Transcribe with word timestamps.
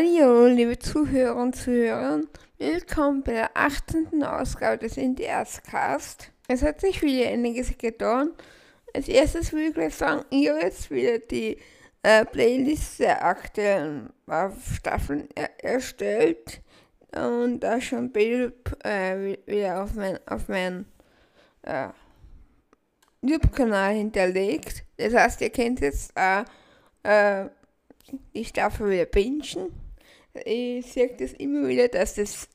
Hallo, 0.00 0.46
liebe 0.46 0.78
Zuhörer 0.78 1.34
und 1.34 1.56
Zuhörer. 1.56 2.20
Willkommen 2.56 3.24
bei 3.24 3.32
der 3.32 3.56
18. 3.56 4.22
Ausgabe 4.22 4.78
des 4.78 4.96
NDS-Cast. 4.96 6.30
Es 6.46 6.62
hat 6.62 6.80
sich 6.80 7.02
wieder 7.02 7.28
einiges 7.28 7.76
getan. 7.76 8.30
Als 8.94 9.08
erstes 9.08 9.52
will 9.52 9.70
ich 9.70 9.74
gleich 9.74 9.96
sagen, 9.96 10.20
habe 10.20 10.60
jetzt 10.60 10.88
wieder 10.92 11.18
die 11.18 11.58
äh, 12.04 12.24
Playlist 12.24 13.00
der 13.00 13.24
aktuellen 13.24 14.10
äh, 14.28 14.50
Staffeln 14.72 15.26
er 15.34 15.64
erstellt 15.64 16.60
und 17.10 17.58
da 17.58 17.80
schon 17.80 18.12
Bild 18.12 18.54
äh, 18.84 19.36
wieder 19.46 19.82
auf 19.82 19.94
mein, 19.94 20.20
auf 20.28 20.46
mein 20.46 20.84
äh, 21.62 21.88
YouTube-Kanal 23.22 23.94
hinterlegt. 23.94 24.84
Das 24.96 25.12
heißt, 25.12 25.40
ihr 25.40 25.50
könnt 25.50 25.80
jetzt 25.80 26.12
äh, 26.14 26.44
äh, 27.02 27.48
die 28.32 28.44
Staffel 28.44 28.90
wieder 28.90 29.06
bingen. 29.06 29.87
Ich 30.44 30.92
sehe 30.92 31.16
das 31.16 31.32
immer 31.32 31.66
wieder, 31.68 31.88
dass 31.88 32.14
das 32.14 32.48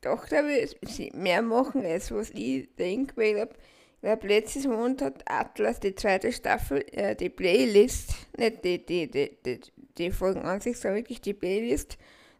doch 0.00 0.26
da 0.26 0.42
sie 0.82 1.12
mehr 1.14 1.42
machen, 1.42 1.84
als 1.84 2.10
was 2.10 2.30
ich 2.30 2.74
denke, 2.76 3.16
weil 3.16 3.26
ich 3.28 3.34
glaube, 3.34 3.54
glaub, 4.00 4.24
letztes 4.24 4.66
Monat 4.66 5.02
hat 5.02 5.22
Atlas 5.26 5.80
die 5.80 5.94
zweite 5.94 6.32
Staffel, 6.32 6.84
äh, 6.92 7.14
die 7.14 7.30
Playlist, 7.30 8.14
nicht 8.36 8.64
die, 8.64 8.84
die, 8.84 9.10
die, 9.10 9.38
die, 9.44 9.60
die 9.96 10.10
Folgen 10.10 10.42
an 10.42 10.60
sich, 10.60 10.78
sondern 10.78 10.98
wirklich 10.98 11.20
die 11.20 11.34
Playlist, 11.34 11.98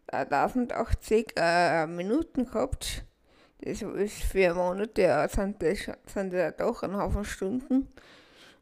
äh, 0.08 0.26
1080 0.26 1.34
äh, 1.36 1.86
Minuten 1.86 2.46
gehabt. 2.46 3.04
Das 3.60 3.80
ist 3.80 4.22
für 4.24 4.54
Monate, 4.54 5.02
ja, 5.02 5.28
sind 5.28 5.62
das, 5.62 5.78
sind 6.12 6.32
das 6.32 6.56
doch 6.56 6.82
ein 6.82 6.96
Haufen 6.96 7.24
Stunden. 7.24 7.88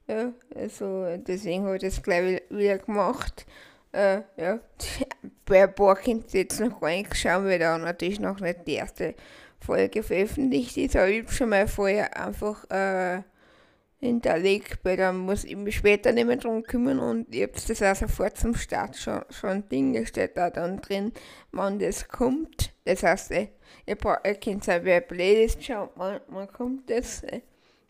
Ja, 0.07 0.33
also 0.55 1.07
deswegen 1.17 1.65
habe 1.65 1.77
ich 1.77 1.83
das 1.83 2.03
gleich 2.03 2.43
wieder 2.51 2.79
gemacht. 2.79 3.47
Äh, 3.93 4.23
ja, 4.37 4.61
bei 5.51 5.69
ihr 6.07 6.21
jetzt 6.31 6.61
noch 6.61 6.81
reingeschaut, 6.81 7.45
weil 7.45 7.59
da 7.59 7.77
natürlich 7.77 8.21
noch 8.21 8.41
nicht 8.41 8.67
die 8.67 8.75
erste 8.75 9.15
Folge 9.59 10.03
veröffentlicht 10.03 10.77
ist, 10.77 10.97
aber 10.97 11.09
ich 11.09 11.23
habe 11.23 11.33
schon 11.33 11.49
mal 11.51 11.67
vorher 11.67 12.17
einfach 12.17 12.71
äh, 12.71 13.23
hinterlegt, 13.99 14.79
weil 14.85 14.97
dann 14.97 15.19
muss 15.19 15.45
ich 15.45 15.57
mich 15.57 15.77
später 15.77 16.13
nicht 16.13 16.27
mehr 16.27 16.37
drum 16.37 16.63
kümmern 16.63 17.01
und 17.01 17.35
ich 17.35 17.43
habe 17.43 17.53
das 17.53 17.83
auch 17.83 17.97
sofort 17.97 18.39
zum 18.39 18.55
Start 18.55 18.97
schon, 18.97 19.23
schon 19.29 19.69
Dinge 19.69 20.07
steht 20.07 20.37
da 20.37 20.51
dann 20.51 20.81
drin, 20.81 21.13
wann 21.51 21.81
das 21.81 22.09
kommt. 22.09 22.73
Das 22.85 23.03
heißt, 23.03 23.33
äh, 23.33 23.49
ihr, 23.87 23.99
ihr 24.25 24.35
könnt 24.37 24.71
auch 24.71 24.81
bei 24.81 25.01
Playlist 25.01 25.65
schauen, 25.65 25.91
wann, 25.97 26.21
wann 26.29 26.49
kommt 26.49 26.89
das. 26.89 27.25
Äh, 27.25 27.41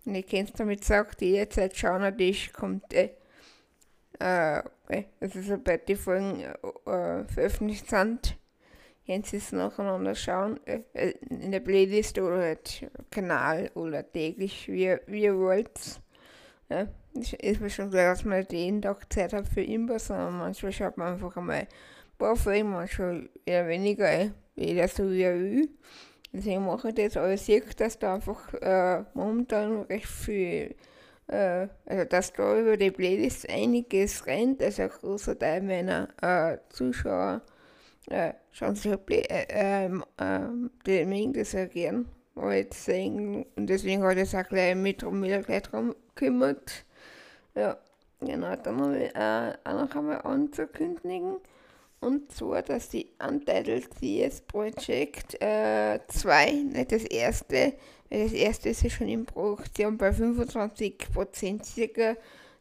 und 0.07 0.15
ihr 0.15 0.23
könnt 0.23 0.59
damit 0.59 0.83
sagen, 0.83 1.11
die 1.21 1.33
jetzt 1.33 1.59
halt 1.59 1.77
schauen, 1.77 2.01
natürlich 2.01 2.53
kommt 2.55 2.93
äh, 2.95 3.11
äh, 4.21 4.63
also 5.21 5.41
sobald 5.41 5.89
die 5.89 5.97
Folgen 5.97 6.43
äh, 6.43 7.25
veröffentlicht 7.25 7.89
sind, 7.89 8.37
können 9.07 9.25
Sie 9.25 9.39
es 9.39 9.53
nacheinander 9.53 10.15
schauen, 10.15 10.61
äh, 10.67 10.83
äh, 10.93 11.15
in 11.29 11.51
der 11.51 11.61
Playlist 11.61 12.19
oder 12.19 12.39
halt 12.39 12.91
Kanal 13.11 13.71
oder 13.75 14.09
täglich, 14.11 14.69
wie, 14.69 14.97
wie 15.07 15.23
ihr 15.25 15.37
wollt. 15.37 16.01
Ja, 16.69 16.87
ist 17.15 17.61
mir 17.61 17.71
schon 17.71 17.91
klar, 17.91 18.13
dass 18.13 18.25
man 18.25 18.39
nicht 18.39 18.53
jeden 18.53 18.83
Tag 18.83 19.13
Zeit 19.13 19.33
hat 19.33 19.49
für 19.49 19.63
irgendwas, 19.63 20.07
sondern 20.07 20.39
manchmal 20.39 20.73
schaut 20.73 20.97
man 20.97 21.15
einfach 21.15 21.37
einmal 21.37 21.63
ein 21.63 21.69
paar 22.19 22.37
Folgen, 22.37 22.71
manchmal 22.71 23.29
eher 23.45 23.67
weniger, 23.67 24.31
jeder 24.55 24.87
so 24.87 25.11
wie 25.11 25.23
er 25.23 25.39
will. 25.39 25.69
Deswegen 26.33 26.65
mache 26.65 26.91
ich 26.91 26.95
das, 26.95 27.17
aber 27.17 27.33
ich 27.33 27.43
sehe, 27.43 27.63
dass 27.77 27.99
da 27.99 28.15
einfach 28.15 28.55
äh, 28.55 29.03
momentan 29.15 29.83
recht 29.83 30.07
viel 30.07 30.77
äh, 31.31 31.69
also 31.87 32.05
dass 32.05 32.33
da 32.33 32.59
über 32.59 32.77
die 32.77 32.91
Playlist 32.91 33.49
einiges 33.49 34.27
rennt, 34.27 34.63
also 34.63 34.83
ein 34.83 34.89
großer 34.89 35.39
Teil 35.39 35.63
meiner 35.63 36.09
äh, 36.23 36.59
Zuschauer 36.71 37.43
äh, 38.09 38.33
schauen 38.53 38.75
sich 38.75 38.95
Play 39.07 39.23
äh, 39.29 39.47
ähm, 39.51 40.05
ähm, 40.19 40.71
die 40.87 41.05
mögen 41.05 41.33
das 41.33 41.53
ja 41.53 41.67
gern, 41.67 42.07
wollte 42.35 42.77
sehen 42.77 43.47
und 43.57 43.67
deswegen 43.67 44.03
hat 44.03 44.17
es 44.17 44.35
auch 44.35 44.49
gleich 44.49 44.75
mit 44.75 45.03
drum 45.03 45.23
wieder 45.23 45.43
gleich 45.43 45.63
drum 45.63 45.95
gekümmert. 46.15 46.85
Ja, 47.55 47.79
genau, 48.21 48.57
dann 48.57 48.81
habe 48.81 48.99
ich 48.99 49.15
äh, 49.15 49.53
auch 49.65 49.87
noch 49.87 49.97
einmal 49.97 50.23
anzukündigen. 50.23 51.37
Und 52.01 52.33
zwar, 52.33 52.63
dass 52.63 52.89
die 52.89 53.11
Untitled 53.19 53.91
CS 53.91 54.41
Project 54.41 55.33
2, 55.33 55.39
äh, 55.41 56.63
nicht 56.63 56.93
das 56.93 57.05
erste, 57.05 57.75
das 58.11 58.33
erste 58.33 58.71
ist 58.71 58.83
ja 58.83 58.91
schon 58.91 59.09
in 59.09 59.25
Produktion 59.25 59.97
bei 59.97 60.11
25% 60.11 61.65
circa, 61.65 62.17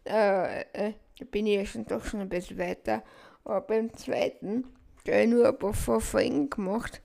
äh, 0.05 0.61
äh, 0.73 0.93
da 1.17 1.25
bin 1.25 1.47
ich 1.47 1.55
ja 1.55 1.65
schon 1.65 1.85
doch 1.85 2.05
schon 2.05 2.21
ein 2.21 2.29
bisschen 2.29 2.59
weiter. 2.59 3.03
Aber 3.43 3.61
beim 3.61 3.93
zweiten, 3.95 4.65
da 5.05 5.13
habe 5.13 5.23
ich 5.23 5.29
nur 5.29 5.47
ein 5.47 5.57
paar 5.57 5.73
Vorfolgen 5.73 6.49
gemacht. 6.49 7.01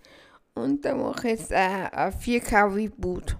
Und 0.54 0.84
da 0.84 0.94
mache 0.94 1.28
ich 1.28 1.40
jetzt 1.40 1.52
ein, 1.52 1.86
ein 1.86 2.12
4K 2.12 2.74
Reboot. 2.74 3.36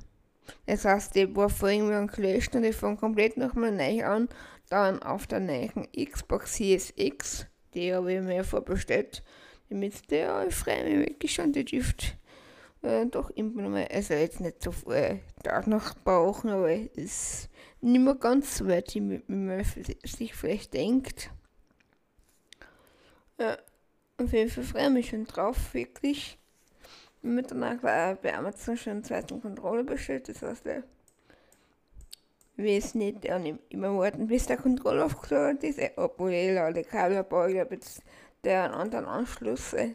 Das 0.66 0.84
heißt, 0.84 1.15
die 1.15 1.26
paar 1.26 1.50
Folgen 1.50 1.88
werden 1.88 2.09
gelöscht 2.09 2.54
und 2.54 2.65
ich 2.65 2.75
fange 2.76 2.97
komplett 2.97 3.36
nochmal 3.36 3.72
neu 3.72 4.04
an, 4.04 4.28
dann 4.69 5.03
auf 5.03 5.26
der 5.26 5.41
neuen 5.41 5.86
Xbox 5.92 6.56
Series 6.56 6.92
X. 6.97 7.47
Die 7.75 7.94
habe 7.94 8.15
ich 8.15 8.21
mir 8.21 8.44
vorbestellt, 8.44 9.22
damit 9.69 10.10
der 10.10 10.47
ich 10.48 10.54
freue 10.54 10.84
mich 10.84 11.09
wirklich 11.09 11.34
schon, 11.34 11.53
die 11.53 11.65
dürfte 11.65 12.06
äh, 12.84 13.06
doch 13.06 13.31
immer 13.31 13.69
mal, 13.69 13.89
also 13.91 14.15
jetzt 14.15 14.41
nicht 14.41 14.62
so 14.62 14.72
äh, 14.93 15.19
Tag 15.43 15.67
noch 15.67 15.95
brauchen, 16.05 16.50
aber 16.50 16.71
es 16.71 16.89
ist 16.95 17.49
nicht 17.81 18.00
mehr 18.00 18.15
ganz 18.15 18.59
so 18.59 18.69
weit, 18.69 18.95
wie 18.95 19.22
man 19.27 19.65
sich 20.05 20.34
vielleicht 20.34 20.75
denkt. 20.75 21.31
Ja, 23.39 23.59
auf 24.19 24.33
jeden 24.33 24.50
Fall 24.50 24.65
freue 24.65 24.87
ich 24.87 24.91
mich 24.91 25.09
schon 25.09 25.27
drauf, 25.27 25.75
wirklich. 25.75 26.39
Mit 27.22 27.50
danach 27.50 27.83
war 27.83 28.15
bei 28.17 28.37
Amazon 28.37 28.77
schon 28.77 28.93
einen 28.93 29.05
zweiten 29.05 29.41
Controller 29.41 29.83
bestellt, 29.83 30.28
das 30.28 30.43
heißt, 30.43 30.66
der 30.66 30.84
weiß 32.56 32.95
nicht, 32.95 33.25
ja, 33.25 33.41
immer 33.69 33.99
warten, 33.99 34.28
bis 34.28 34.47
der 34.47 34.59
Controller 34.59 35.06
aufgeladen 35.06 35.59
ist, 35.61 35.81
obwohl 35.97 36.33
ich 36.33 36.53
lade 36.53 36.84
Kabel 36.84 37.19
habe, 37.19 37.53
ich 37.53 37.59
habe 37.59 37.75
jetzt 37.75 38.03
der 38.45 38.72
anderen 38.75 39.06
Anschluss. 39.06 39.72
Äh, 39.72 39.95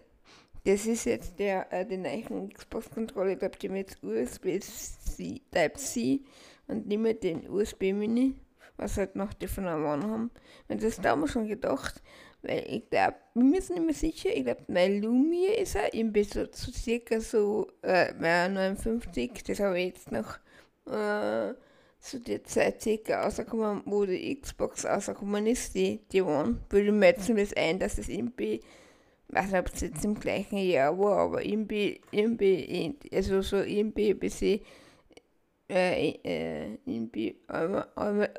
das 0.69 0.85
ist 0.85 1.05
jetzt 1.05 1.39
der, 1.39 1.71
äh, 1.73 1.83
den 1.83 2.03
neuen 2.03 2.53
Xbox-Controller, 2.53 3.31
ich 3.31 3.39
glaube, 3.39 3.57
die 3.57 3.69
mit 3.69 3.97
USB-C, 4.03 5.41
Type-C 5.51 6.19
und 6.67 6.87
nicht 6.87 6.99
mit 6.99 7.23
den 7.23 7.49
USB-Mini, 7.49 8.35
was 8.77 8.97
halt 8.97 9.15
noch 9.15 9.33
die 9.33 9.47
von 9.47 9.63
der 9.63 9.77
One 9.77 10.03
haben. 10.03 10.31
Und 10.67 10.83
das 10.83 10.97
da 10.97 11.09
haben 11.09 11.21
wir 11.21 11.27
schon 11.27 11.47
gedacht, 11.47 12.03
weil 12.43 12.63
ich 12.69 12.87
glaube, 12.87 13.15
wir 13.33 13.43
müssen 13.43 13.73
nicht 13.73 13.85
mehr 13.85 13.95
sicher, 13.95 14.29
ich 14.31 14.43
glaube, 14.43 14.61
mein 14.67 15.01
Lumia 15.01 15.53
ist 15.53 15.75
auch 15.75 15.91
irgendwie 15.91 16.23
so, 16.23 16.45
so 16.51 16.71
circa 16.71 17.19
so 17.19 17.67
äh, 17.81 18.13
59, 18.13 19.43
das 19.43 19.59
habe 19.59 19.79
ich 19.79 19.87
jetzt 19.87 20.11
noch 20.11 20.37
äh, 20.85 21.55
zu 21.99 22.19
der 22.19 22.43
Zeit 22.43 22.83
circa 22.83 23.23
rausgekommen, 23.23 23.81
wo 23.85 24.05
die 24.05 24.39
Xbox 24.39 24.85
rausgekommen 24.85 25.47
ist, 25.47 25.73
die, 25.73 25.99
die 26.11 26.21
One, 26.21 26.59
würde 26.69 26.91
mir 26.91 27.07
jetzt 27.07 27.57
ein, 27.57 27.79
dass 27.79 27.97
es 27.97 28.07
irgendwie, 28.07 28.53
ich 28.53 28.63
weiß 29.29 29.51
nicht, 29.51 29.59
ob 29.59 29.73
es 29.73 29.81
jetzt 29.81 30.05
im 30.05 30.19
gleichen 30.19 30.57
Jahr 30.57 30.97
war, 30.97 31.17
aber 31.17 31.45
irgendwie, 31.45 32.01
irgendwie, 32.11 32.95
also 33.13 33.41
so 33.41 33.57
irgendwie 33.57 34.13
bisschen, 34.13 34.61
äh, 35.69 36.09
äh, 36.23 36.77
irgendwie, 36.85 37.39
aber, 37.47 37.87
aber, 37.95 38.29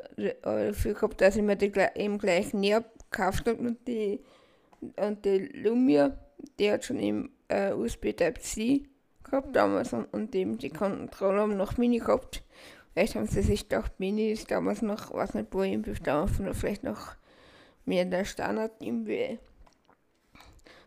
aber 0.43 0.67
dafür 0.67 0.95
gehabt, 0.95 1.21
dass 1.21 1.37
ich 1.37 1.43
mir 1.43 1.57
die 1.57 1.73
im 1.95 2.19
gleichen 2.19 2.63
Jahr 2.63 2.85
gekauft 3.11 3.47
habe 3.47 3.59
und 3.59 3.87
die, 3.87 4.21
und 4.81 5.25
die 5.25 5.39
Lumia, 5.39 6.17
die 6.59 6.71
hat 6.71 6.85
schon 6.85 6.99
im 6.99 7.31
äh, 7.49 7.73
USB 7.73 8.13
Type-C 8.13 8.85
gehabt 9.23 9.55
damals 9.55 9.93
und, 9.93 10.13
und 10.13 10.35
eben 10.35 10.59
die 10.59 10.71
Controller 10.71 11.43
haben 11.43 11.57
noch 11.57 11.77
Mini 11.77 11.99
gehabt 11.99 12.43
Vielleicht 12.93 13.15
haben 13.15 13.27
sie 13.27 13.43
sich 13.43 13.69
gedacht, 13.69 13.93
Mini 13.99 14.33
ist 14.33 14.51
damals 14.51 14.83
noch, 14.83 15.15
was 15.15 15.35
nicht, 15.35 15.49
wo 15.53 15.63
irgendwie 15.63 15.95
damals 16.03 16.33
vielleicht 16.53 16.83
noch 16.83 17.15
mehr 17.85 18.05
der 18.05 18.25
Standard 18.25 18.73
irgendwie. 18.81 19.39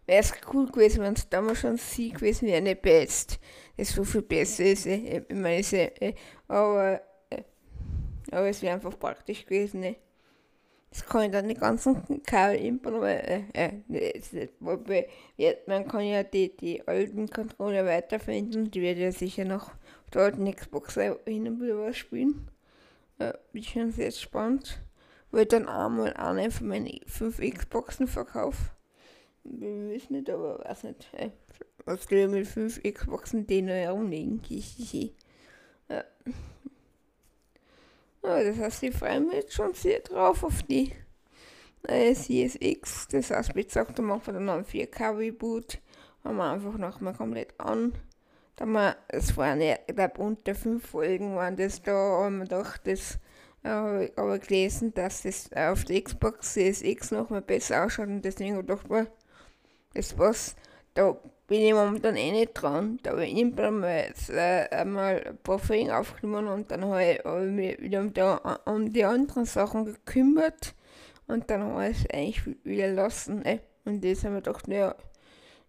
Wäre 0.05 0.19
es 0.19 0.33
cool 0.53 0.69
gewesen, 0.69 1.01
wenn 1.01 1.13
es 1.13 1.29
damals 1.29 1.59
schon 1.59 1.77
sie 1.77 2.11
gewesen 2.11 2.47
wäre, 2.47 2.61
nicht 2.61 2.81
best. 2.81 3.39
Das 3.77 3.89
so 3.89 4.03
viel 4.03 4.21
besser 4.21 4.65
ist, 4.65 4.85
äh, 4.85 5.23
ich 5.27 5.35
meine, 5.35 5.61
äh, 6.01 6.13
aber, 6.47 7.01
äh, 7.29 7.43
aber 8.31 8.49
es 8.49 8.61
wäre 8.61 8.75
einfach 8.75 8.99
praktisch 8.99 9.45
gewesen, 9.45 9.79
ne? 9.79 9.95
Das 10.93 11.05
kann 11.07 11.23
ich 11.23 11.31
dann 11.31 11.47
die 11.47 11.55
ganzen 11.55 12.21
Kabel 12.21 12.79
aber 12.83 13.09
äh, 13.09 13.41
äh, 13.53 14.49
man 15.65 15.87
kann 15.87 16.05
ja 16.05 16.21
die, 16.21 16.55
die 16.55 16.87
alten 16.87 17.27
Controller 17.31 17.83
weiterverwenden, 17.83 18.69
die 18.69 18.81
wird 18.81 18.99
ja 18.99 19.11
sicher 19.11 19.43
noch 19.43 19.71
dort 20.11 20.35
eine 20.35 20.53
Xbox 20.53 20.93
hin 20.93 21.47
und 21.47 21.61
wieder 21.61 21.79
was 21.79 21.97
spielen. 21.97 22.47
Ja, 23.19 23.33
bin 23.51 23.63
schon 23.63 23.91
sehr 23.91 24.05
gespannt. 24.05 24.83
Wird 25.31 25.53
dann 25.53 25.67
einmal 25.67 26.13
eine 26.13 26.51
von 26.51 26.67
meinen 26.67 26.99
fünf 27.07 27.39
Xboxen 27.39 28.05
verkaufen. 28.05 28.69
Wir 29.43 29.89
wissen 29.89 30.13
nicht, 30.13 30.29
aber 30.29 30.59
weiß 30.63 30.83
nicht. 30.83 31.09
Was 31.85 32.09
will 32.09 32.27
mit 32.27 32.47
fünf 32.47 32.81
Xboxen 32.81 33.45
die 33.45 33.61
neu 33.61 33.73
herumliegen? 33.73 34.41
Ja. 35.89 36.03
ja. 38.23 38.43
Das 38.43 38.57
heißt, 38.57 38.83
ich 38.83 38.95
freue 38.95 39.19
mich 39.19 39.33
jetzt 39.33 39.53
schon 39.53 39.73
sehr 39.73 39.99
drauf 39.99 40.43
auf 40.43 40.63
die, 40.63 40.93
äh, 41.87 42.13
CSX, 42.13 43.07
das 43.09 43.31
heißt, 43.31 43.55
wie 43.55 43.63
gesagt, 43.63 43.97
da 43.97 44.03
machen 44.03 44.21
wir 44.25 44.33
dann 44.33 44.49
einen 44.49 44.65
4K-Reboot, 44.65 45.79
haben 46.23 46.37
wir 46.37 46.51
einfach 46.51 46.77
nochmal 46.77 47.13
komplett 47.13 47.59
an. 47.59 47.93
Da 48.55 48.65
wir, 48.65 48.95
es 49.07 49.35
waren 49.35 49.61
ja, 49.61 49.75
ich 49.87 49.95
glaube, 49.95 50.21
unter 50.21 50.55
fünf 50.55 50.87
Folgen 50.87 51.35
waren 51.35 51.55
das 51.55 51.81
da, 51.81 51.91
haben 51.91 52.37
wir 52.37 52.43
gedacht, 52.45 52.81
das 52.85 53.19
äh, 53.63 53.69
habe 53.69 54.11
aber 54.15 54.39
gelesen, 54.39 54.93
dass 54.93 55.23
das 55.23 55.51
auf 55.53 55.83
der 55.85 56.01
Xbox 56.01 56.53
CSX 56.53 57.11
nochmal 57.11 57.41
besser 57.41 57.85
ausschaut 57.85 58.07
und 58.07 58.21
deswegen 58.21 58.55
habe 58.55 58.61
ich 58.61 58.67
gedacht, 58.67 59.11
das 59.93 60.17
was, 60.17 60.55
da 60.93 61.17
bin 61.47 61.61
ich 61.61 61.73
momentan 61.73 62.15
eh 62.15 62.31
nicht 62.31 62.53
dran. 62.53 62.99
Da 63.03 63.11
habe 63.11 63.25
ich 63.25 63.35
irgendwann 63.35 63.79
mal, 63.79 64.13
äh, 64.29 64.69
einmal 64.69 65.23
ein 65.25 65.37
paar 65.37 65.59
Folgen 65.59 65.91
aufgenommen 65.91 66.47
und 66.47 66.71
dann 66.71 66.85
habe 66.85 67.03
ich, 67.03 67.19
hab 67.19 67.41
ich 67.43 67.51
mich 67.51 67.81
wieder 67.81 68.01
um 68.01 68.13
die, 68.13 68.21
um 68.65 68.93
die 68.93 69.05
anderen 69.05 69.45
Sachen 69.45 69.85
gekümmert 69.85 70.73
und 71.27 71.49
dann 71.49 71.63
habe 71.63 71.89
ich 71.89 71.97
es 71.99 72.09
eigentlich 72.09 72.41
wieder 72.63 72.89
lassen. 72.89 73.39
Ne? 73.39 73.59
Und 73.85 74.03
jetzt 74.03 74.23
haben 74.23 74.33
wir 74.33 74.41
gedacht, 74.41 74.67
naja, 74.67 74.95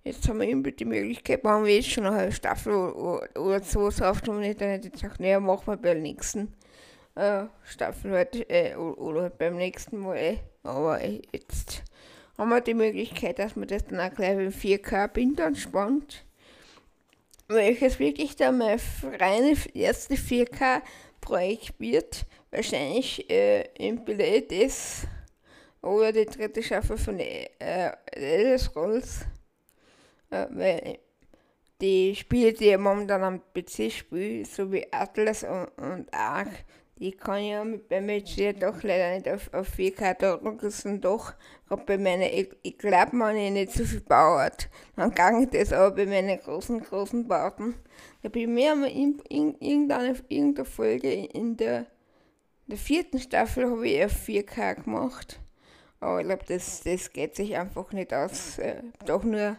jetzt 0.05 0.29
haben 0.29 0.41
wir 0.41 0.49
irgendwie 0.49 0.73
die 0.73 0.85
Möglichkeit, 0.85 1.43
machen 1.45 1.65
wir 1.65 1.75
jetzt 1.75 1.91
schon 1.91 2.07
eine 2.07 2.33
Staffel 2.33 2.73
oder, 2.73 3.29
oder 3.41 3.63
so 3.63 3.89
aufgenommen, 3.89 4.55
dann 4.59 4.69
hätte 4.69 4.89
ich 4.89 4.93
gesagt, 4.93 5.21
naja, 5.21 5.41
machen 5.41 5.67
wir 5.67 5.77
bei 5.77 5.95
der 5.95 6.03
nächsten 6.03 6.55
äh, 7.15 7.45
Staffel 7.65 8.13
halt, 8.13 8.51
äh, 8.51 8.75
oder, 8.77 9.23
halt 9.23 9.39
beim 9.39 9.57
nächsten 9.57 9.99
Mal. 9.99 10.17
Äh. 10.17 10.37
Aber 10.63 11.01
äh, 11.01 11.21
jetzt 11.33 11.83
haben 12.37 12.49
wir 12.49 12.61
die 12.61 12.75
Möglichkeit, 12.75 13.39
dass 13.39 13.57
man 13.57 13.69
das 13.69 13.87
dann 13.87 14.01
auch 14.01 14.15
gleich 14.15 14.39
in 14.39 14.53
4K 14.53 15.09
Bildern 15.09 15.55
spannt. 15.55 16.25
Welches 17.49 17.99
wirklich 17.99 18.37
dann 18.37 18.59
mein 18.59 18.81
reine 19.19 19.57
erste 19.75 20.15
4K-Projekt 20.15 21.79
wird. 21.79 22.27
Wahrscheinlich 22.51 23.29
äh, 23.31 23.69
im 23.79 24.05
Billett 24.05 24.51
ist 24.51 25.07
oder 25.83 26.13
die 26.13 26.25
dritte 26.25 26.63
Staffel 26.63 26.97
von 26.97 27.19
äh, 27.19 27.49
Elder 27.59 28.59
Scrolls. 28.59 29.27
Äh, 30.31 30.47
weil 30.51 30.99
die 31.81 32.15
Spiele, 32.17 32.53
die 32.53 32.71
ich 32.71 32.79
momentan 32.79 33.23
am 33.23 33.41
PC 33.53 33.93
spiele, 33.93 34.45
so 34.45 34.73
wie 34.73 34.87
Atlas 34.93 35.45
und, 35.45 35.69
und 35.77 36.15
Ark, 36.15 36.49
die 37.05 37.13
kann 37.13 37.43
ich 37.43 37.51
ja 37.51 37.65
mit 37.65 37.87
beim 37.91 38.07
PC 38.07 38.59
doch 38.59 38.83
leider 38.83 39.15
nicht 39.15 39.29
auf, 39.29 39.53
auf 39.53 39.69
4K 39.77 40.15
drucken, 40.15 40.71
sind 40.71 41.05
doch, 41.05 41.35
bei 41.85 41.99
meinen, 41.99 42.23
ich, 42.23 42.49
ich 42.63 42.79
glaube, 42.79 43.15
man 43.15 43.37
ich 43.37 43.51
nicht 43.51 43.73
so 43.73 43.85
viel 43.85 44.01
baut, 44.01 44.71
dann 44.97 45.15
gang 45.15 45.51
das 45.51 45.75
aber 45.75 45.95
bei 45.97 46.07
meinen 46.07 46.39
großen, 46.39 46.81
großen 46.81 47.29
Bauten. 47.29 47.75
Ich 48.23 48.47
mir 48.47 48.75
mal 48.75 48.89
in, 48.89 49.21
in, 49.29 49.55
irgendeine, 49.61 50.17
irgendeine 50.29 50.65
Folge 50.65 51.13
in 51.13 51.59
der, 51.59 51.85
der 52.69 52.79
vierten 52.79 53.21
Staffel 53.21 53.71
habe 53.71 53.87
ich 53.87 54.03
auf 54.03 54.27
4K 54.27 54.83
gemacht. 54.83 55.41
Aber 56.01 56.21
ich 56.21 56.27
glaube, 56.27 56.45
das, 56.49 56.85
das 56.85 57.13
geht 57.13 57.37
sich 57.37 57.55
einfach 57.55 57.93
nicht 57.93 58.15
aus. 58.15 58.59
Äh, 58.59 58.83
doch 59.05 59.25
nur 59.25 59.59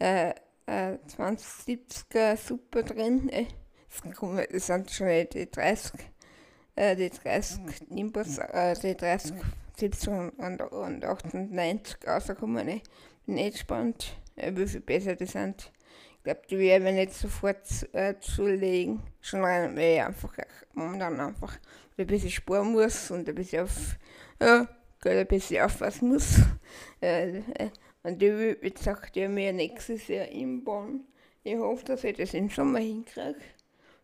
äh, 0.00 0.30
äh, 0.66 0.98
2070er 1.16 2.36
super 2.36 2.82
drin. 2.82 3.28
Äh, 3.28 3.46
das 4.50 4.66
sind 4.66 4.90
schon 4.90 5.26
die 5.32 5.48
30 5.48 6.11
äh, 6.76 6.96
die 6.96 7.10
30 7.10 7.90
Nimbus, 7.90 8.38
äh, 8.38 8.74
die 8.82 8.96
30, 8.96 9.34
17 9.76 10.30
und, 10.30 10.60
und 10.60 11.04
98 11.04 11.96
rausgekommen. 12.06 12.68
Ich 12.68 12.82
bin 13.26 13.34
nicht 13.36 13.52
gespannt, 13.52 14.16
äh, 14.36 14.52
wie 14.54 14.66
viel 14.66 14.80
besser 14.80 15.16
die 15.16 15.26
sind. 15.26 15.72
Ich 16.18 16.24
glaube, 16.24 16.42
die 16.48 16.58
werden 16.58 16.84
wir 16.84 16.92
nicht 16.92 17.14
sofort 17.14 17.66
äh, 17.92 18.14
zulegen. 18.20 19.02
Schon 19.20 19.44
rein, 19.44 19.76
weil 19.76 19.94
ich 19.94 20.02
einfach 20.02 20.32
momentan 20.72 21.18
einfach 21.18 21.58
ein 21.98 22.06
bisschen 22.06 22.30
sparen 22.30 22.72
muss 22.72 23.10
und 23.10 23.28
ein 23.28 23.34
bisschen 23.34 23.64
auf, 23.64 23.96
ja, 24.40 24.68
ein 25.04 25.26
bisschen 25.26 25.62
aufpassen 25.62 26.08
muss. 26.08 26.36
Äh, 27.02 27.38
äh, 27.38 27.70
und 28.04 28.22
ich, 28.22 28.62
wie 28.62 28.70
gesagt, 28.70 29.16
ich 29.16 29.24
habe 29.24 29.34
mir 29.34 29.52
nächstes 29.52 30.06
Jahr 30.06 30.26
Bonn. 30.62 31.04
Ich 31.42 31.56
hoffe, 31.56 31.84
dass 31.84 32.04
ich 32.04 32.16
das 32.16 32.32
im 32.32 32.48
Sommer 32.48 32.78
hinkriege 32.78 33.34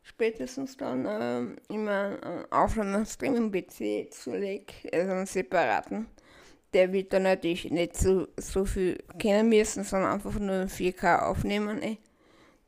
spätestens 0.08 0.76
dann 0.76 1.06
ähm, 1.08 1.56
immer 1.68 2.18
einen 2.22 2.50
Aufnahmestream 2.50 3.36
im 3.36 3.52
PC 3.52 4.12
zulege, 4.12 4.72
also 4.92 5.12
einen 5.12 5.26
separaten. 5.26 6.06
Der 6.72 6.92
wird 6.92 7.12
dann 7.12 7.24
natürlich 7.24 7.70
nicht 7.70 7.96
so, 7.96 8.28
so 8.36 8.64
viel 8.64 8.98
kennen 9.18 9.50
müssen, 9.50 9.84
sondern 9.84 10.12
einfach 10.12 10.38
nur 10.38 10.62
in 10.62 10.68
4K 10.68 11.20
aufnehmen. 11.22 11.80
Ey. 11.82 11.98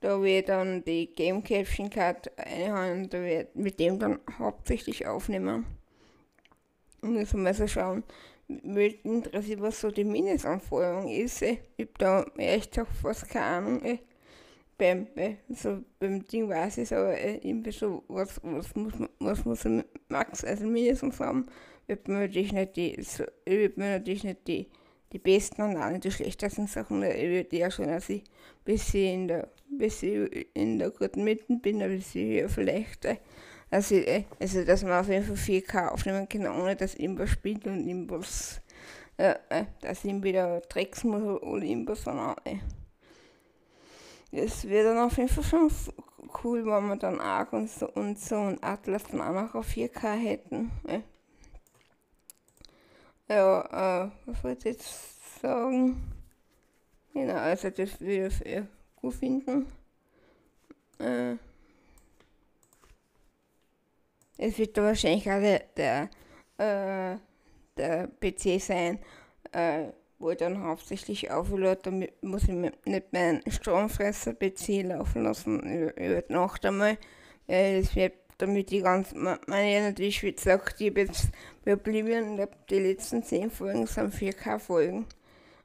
Da 0.01 0.23
wird 0.23 0.49
dann 0.49 0.83
die 0.85 1.13
Game 1.13 1.43
Caption 1.43 1.91
Card 1.91 2.31
einhauen 2.39 3.03
und 3.03 3.13
da 3.13 3.23
wird 3.23 3.55
mit 3.57 3.79
dem 3.79 3.99
dann 3.99 4.19
hauptsächlich 4.39 5.07
aufnehmen. 5.07 5.67
Und 7.03 7.15
man 7.15 7.43
mal 7.43 7.55
so 7.55 7.67
schauen, 7.67 8.05
mich 8.49 9.05
interessiert, 9.05 9.61
was 9.61 9.81
so 9.81 9.91
die 9.91 10.05
Mindestanforderung 10.05 11.09
ist. 11.09 11.43
Ey. 11.43 11.61
Ich 11.77 11.87
hab 11.87 11.99
da 11.99 12.25
echt 12.37 12.79
auch 12.79 12.87
fast 13.03 13.29
keine 13.29 13.45
Ahnung. 13.45 13.83
Ey 13.83 14.01
beim, 14.81 15.07
so 15.51 15.85
beim 15.99 16.27
Ding 16.27 16.49
weiß 16.49 16.79
ich 16.79 16.93
aber 16.93 17.17
äh, 17.17 17.37
irgendwie 17.43 17.71
so, 17.71 18.03
was, 18.09 18.41
was 18.43 18.75
muss 18.75 18.99
man, 18.99 19.09
was 19.19 19.45
muss 19.45 19.65
man 19.65 19.85
Max, 20.09 20.43
also 20.43 20.67
mindestens 20.67 21.21
haben, 21.21 21.47
wird 21.87 22.09
man 22.09 22.21
natürlich 22.21 22.53
nicht 22.53 22.77
die, 22.77 23.01
so, 23.03 23.25
wird 23.45 23.77
man 23.77 23.91
natürlich 23.91 24.25
nicht 24.25 24.49
die, 24.49 24.69
die 25.13 25.19
besten 25.19 25.63
und 25.63 25.77
auch 25.77 25.91
nicht 25.91 26.05
die 26.05 26.11
schlechtesten 26.11 26.67
Sachen, 26.67 27.03
ich 27.03 27.29
würde 27.29 27.57
ja 27.57 27.71
schon, 27.71 27.89
dass 27.89 28.09
ich 28.09 28.25
bis 28.65 28.95
ich 28.95 29.13
in 29.13 29.29
der, 29.29 29.49
bis 29.69 30.03
ich 30.03 30.49
in 30.55 30.79
der 30.79 30.91
guten 30.91 31.25
Mitte 31.25 31.45
bin, 31.57 31.83
ein 31.83 31.91
bisschen 31.91 32.31
höher 32.31 32.49
vielleicht, 32.49 33.07
also, 33.71 33.95
also, 34.41 34.65
dass 34.65 34.83
man 34.83 34.93
auf 34.95 35.09
jeden 35.09 35.25
Fall 35.25 35.37
4K 35.37 35.89
aufnehmen 35.89 36.29
kann, 36.29 36.47
ohne 36.49 36.75
dass 36.75 36.97
irgendwas 36.97 37.31
spielt 37.31 37.67
und 37.69 37.87
irgendwas, 37.87 38.61
äh, 39.17 39.35
dass 39.81 40.05
ich 40.05 40.23
wieder 40.23 40.61
Drecks 40.63 41.05
muss 41.05 41.23
oder 41.23 41.63
irgendwas, 41.63 42.03
sondern, 42.03 42.35
äh, 42.45 42.57
es 44.33 44.69
wäre 44.69 44.95
dann 44.95 44.99
auf 44.99 45.17
jeden 45.17 45.29
Fall 45.29 45.45
schon 45.45 45.71
cool, 46.45 46.65
wenn 46.65 46.89
wir 46.89 46.97
dann 46.97 47.21
Arc 47.21 47.53
und 47.53 47.69
so 47.71 47.89
und 47.93 48.19
so 48.19 48.37
und 48.37 48.63
Atlas 48.63 49.05
dann 49.05 49.21
auch 49.21 49.33
noch 49.33 49.55
auf 49.55 49.69
4K 49.69 50.15
hätten. 50.15 50.71
Ja, 50.87 51.03
ja 53.29 54.05
äh, 54.05 54.11
was 54.27 54.45
wollte 54.45 54.69
ich 54.69 54.77
jetzt 54.77 55.41
sagen? 55.41 56.01
Genau, 57.13 57.35
also 57.35 57.71
das 57.71 58.01
würde 58.01 58.27
ich 58.29 58.35
sehr 58.35 58.67
gut 58.97 59.15
finden. 59.15 59.67
Äh, 60.99 61.37
es 64.39 64.59
wird 64.59 64.77
da 64.77 64.85
wahrscheinlich 64.85 65.31
auch 65.31 65.41
der, 65.41 65.61
der, 65.77 66.11
äh, 66.57 67.19
der 67.77 68.09
PC 68.21 68.61
sein, 68.61 68.99
äh, 69.53 69.89
wo 70.21 70.31
ich 70.31 70.37
dann 70.37 70.63
hauptsächlich 70.63 71.31
auflade, 71.31 71.81
damit 71.83 72.23
muss 72.23 72.45
ich 72.45 72.51
nicht 72.51 73.13
meinen 73.13 73.43
Stromfresser 73.51 74.35
PC 74.35 74.85
laufen 74.85 75.25
lassen 75.25 75.61
über, 75.61 76.23
die 76.23 76.33
Nacht 76.33 76.65
einmal. 76.65 76.99
Es 77.47 77.97
wird 77.97 78.13
damit 78.39 78.71
die 78.71 78.81
ganz, 78.81 79.13
meine 79.15 79.89
natürlich, 79.89 80.23
wie 80.23 80.33
gesagt, 80.33 80.81
ich 80.81 80.91
habe 80.91 81.01
jetzt 81.01 81.29
überblieben, 81.65 82.39
ich 82.39 82.49
die 82.69 82.79
letzten 82.79 83.23
10 83.23 83.51
Folgen 83.51 83.87
sind 83.87 84.15
4K-Folgen. 84.15 85.07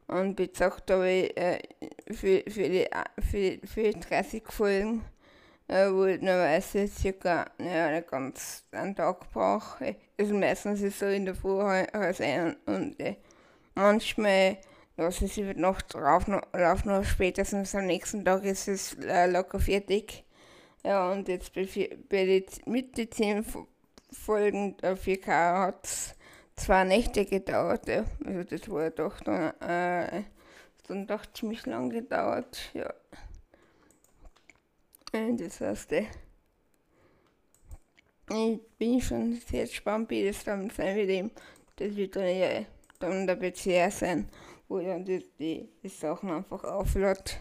Und 0.08 0.40
wie 0.40 0.48
gesagt, 0.48 0.90
habe 0.92 1.10
ich 1.10 1.38
äh, 1.38 1.60
für, 2.12 2.44
für, 2.50 2.70
die, 2.70 2.88
für, 3.20 3.60
für 3.66 3.92
die 3.92 4.00
30 4.00 4.44
Folgen, 4.50 5.04
äh, 5.68 5.88
ich 5.88 6.22
normalerweise 6.22 6.88
circa 6.88 7.46
ja, 7.58 8.00
ganz 8.02 8.64
einen 8.72 8.96
Tag 8.96 9.32
brauche. 9.32 9.96
Also 10.18 10.34
meistens 10.34 10.82
ist 10.82 10.94
es 10.94 11.00
so 11.00 11.08
in 11.08 11.26
der 11.26 11.36
Früh 11.36 11.60
halt 11.62 12.22
ein 12.22 12.56
und 12.66 13.00
äh, 13.00 13.16
manchmal 13.76 14.58
lassen 14.98 15.28
sie 15.28 15.44
die 15.44 15.60
Nacht 15.60 15.94
laufen, 15.94 16.42
laufen 16.54 16.90
noch 16.90 17.04
spätestens 17.04 17.76
am 17.76 17.86
nächsten 17.86 18.26
Tag 18.26 18.44
ist 18.44 18.68
es 18.68 18.94
äh, 18.96 19.30
locker 19.30 19.60
fertig. 19.60 20.24
Ja, 20.84 21.12
und 21.12 21.28
jetzt 21.28 21.54
bei, 21.54 21.68
bei 22.10 22.26
den 22.26 22.46
Mitte 22.66 23.10
10 23.10 23.46
Folgen 24.12 24.78
der 24.78 24.98
4K 24.98 25.66
hat 25.68 25.86
es 25.86 26.16
zwei 26.56 26.84
Nächte 26.84 27.26
gedauert. 27.26 27.88
Ja. 27.88 28.06
Also 28.24 28.44
das 28.44 28.70
war 28.70 28.90
doch 28.92 29.20
dann, 29.22 29.60
äh, 29.62 30.24
dann 30.88 31.08
doch 31.08 31.26
ziemlich 31.34 31.66
lang 31.66 31.90
gedauert. 31.90 32.72
Ja. 32.74 32.94
Das 35.12 35.62
heißt, 35.62 35.94
äh, 35.94 36.06
ich 38.30 38.60
bin 38.78 39.02
schon 39.02 39.34
sehr 39.48 39.66
gespannt, 39.66 40.10
wie 40.10 40.26
das 40.26 40.44
dann 40.44 40.70
sein 40.70 40.96
wird. 40.96 41.32
Das 41.78 41.96
wird 41.96 42.16
dann 42.16 42.28
ja 42.28 42.66
dann 43.00 43.28
der 43.28 43.36
PCR 43.36 43.92
sein, 43.92 44.30
wo 44.68 44.80
dann 44.80 45.06
die, 45.06 45.26
die, 45.40 45.70
die 45.84 45.90
Sachen 45.90 46.30
einfach 46.32 46.64
auflädt. 46.64 47.40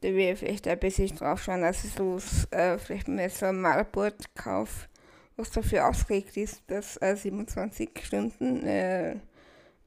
Da 0.00 0.08
will 0.08 0.32
ich 0.32 0.38
vielleicht 0.38 0.68
ein 0.68 0.78
bisschen 0.78 1.16
drauf 1.16 1.42
schauen, 1.42 1.62
dass 1.62 1.84
ich 1.84 1.92
so 1.92 2.18
äh, 2.50 2.78
vielleicht 2.78 3.08
mal 3.08 3.30
so 3.30 3.46
ein 3.46 3.60
Malboard 3.60 4.34
kaufe, 4.34 4.88
was 5.36 5.50
dafür 5.50 5.88
ausgelegt 5.88 6.36
ist, 6.36 6.62
dass 6.66 7.00
äh, 7.00 7.16
27 7.16 7.90
Stunden, 8.02 8.62
äh, 8.66 9.16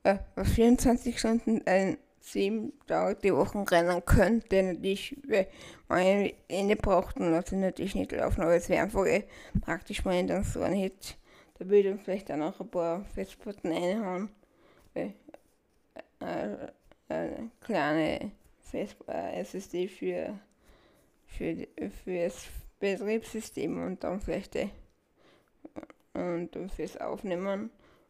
äh, 0.04 0.18
24 0.44 1.20
Stunden 1.20 1.66
äh, 1.68 1.98
sieben 2.22 2.74
Tage 2.88 3.20
die 3.24 3.34
Woche 3.34 3.64
rennen 3.70 4.04
könnte. 4.04 4.64
Natürlich, 4.64 5.16
weil 5.28 5.48
man 5.88 6.32
Ende 6.48 6.76
braucht 6.76 7.18
und 7.18 7.32
lasse 7.32 7.56
natürlich 7.56 7.96
nicht 7.96 8.12
laufen, 8.12 8.42
aber 8.42 8.56
es 8.56 8.68
wäre 8.68 8.84
einfach 8.84 9.06
äh, 9.06 9.24
praktisch, 9.62 10.04
wenn 10.06 10.26
ich 10.26 10.32
dann 10.32 10.44
so 10.44 10.62
einen 10.62 10.76
Hit, 10.76 11.18
da 11.60 11.70
würde 11.70 11.92
ich 11.92 12.02
vielleicht 12.02 12.32
auch 12.32 12.38
noch 12.38 12.60
ein 12.60 12.70
paar 12.70 13.06
Festplatten 13.14 13.72
reinhauen 13.72 14.30
äh, 14.30 14.32
äh, 14.32 14.39
eine 16.20 17.52
kleine 17.62 18.32
SSD 18.72 19.88
für, 19.88 20.40
für, 21.26 21.68
für 22.04 22.24
das 22.24 22.48
Betriebssystem 22.80 23.84
und 23.84 24.04
dann 24.04 24.20
vielleicht 24.20 24.56
und 26.14 26.72
fürs 26.72 26.98
Aufnehmen 26.98 27.70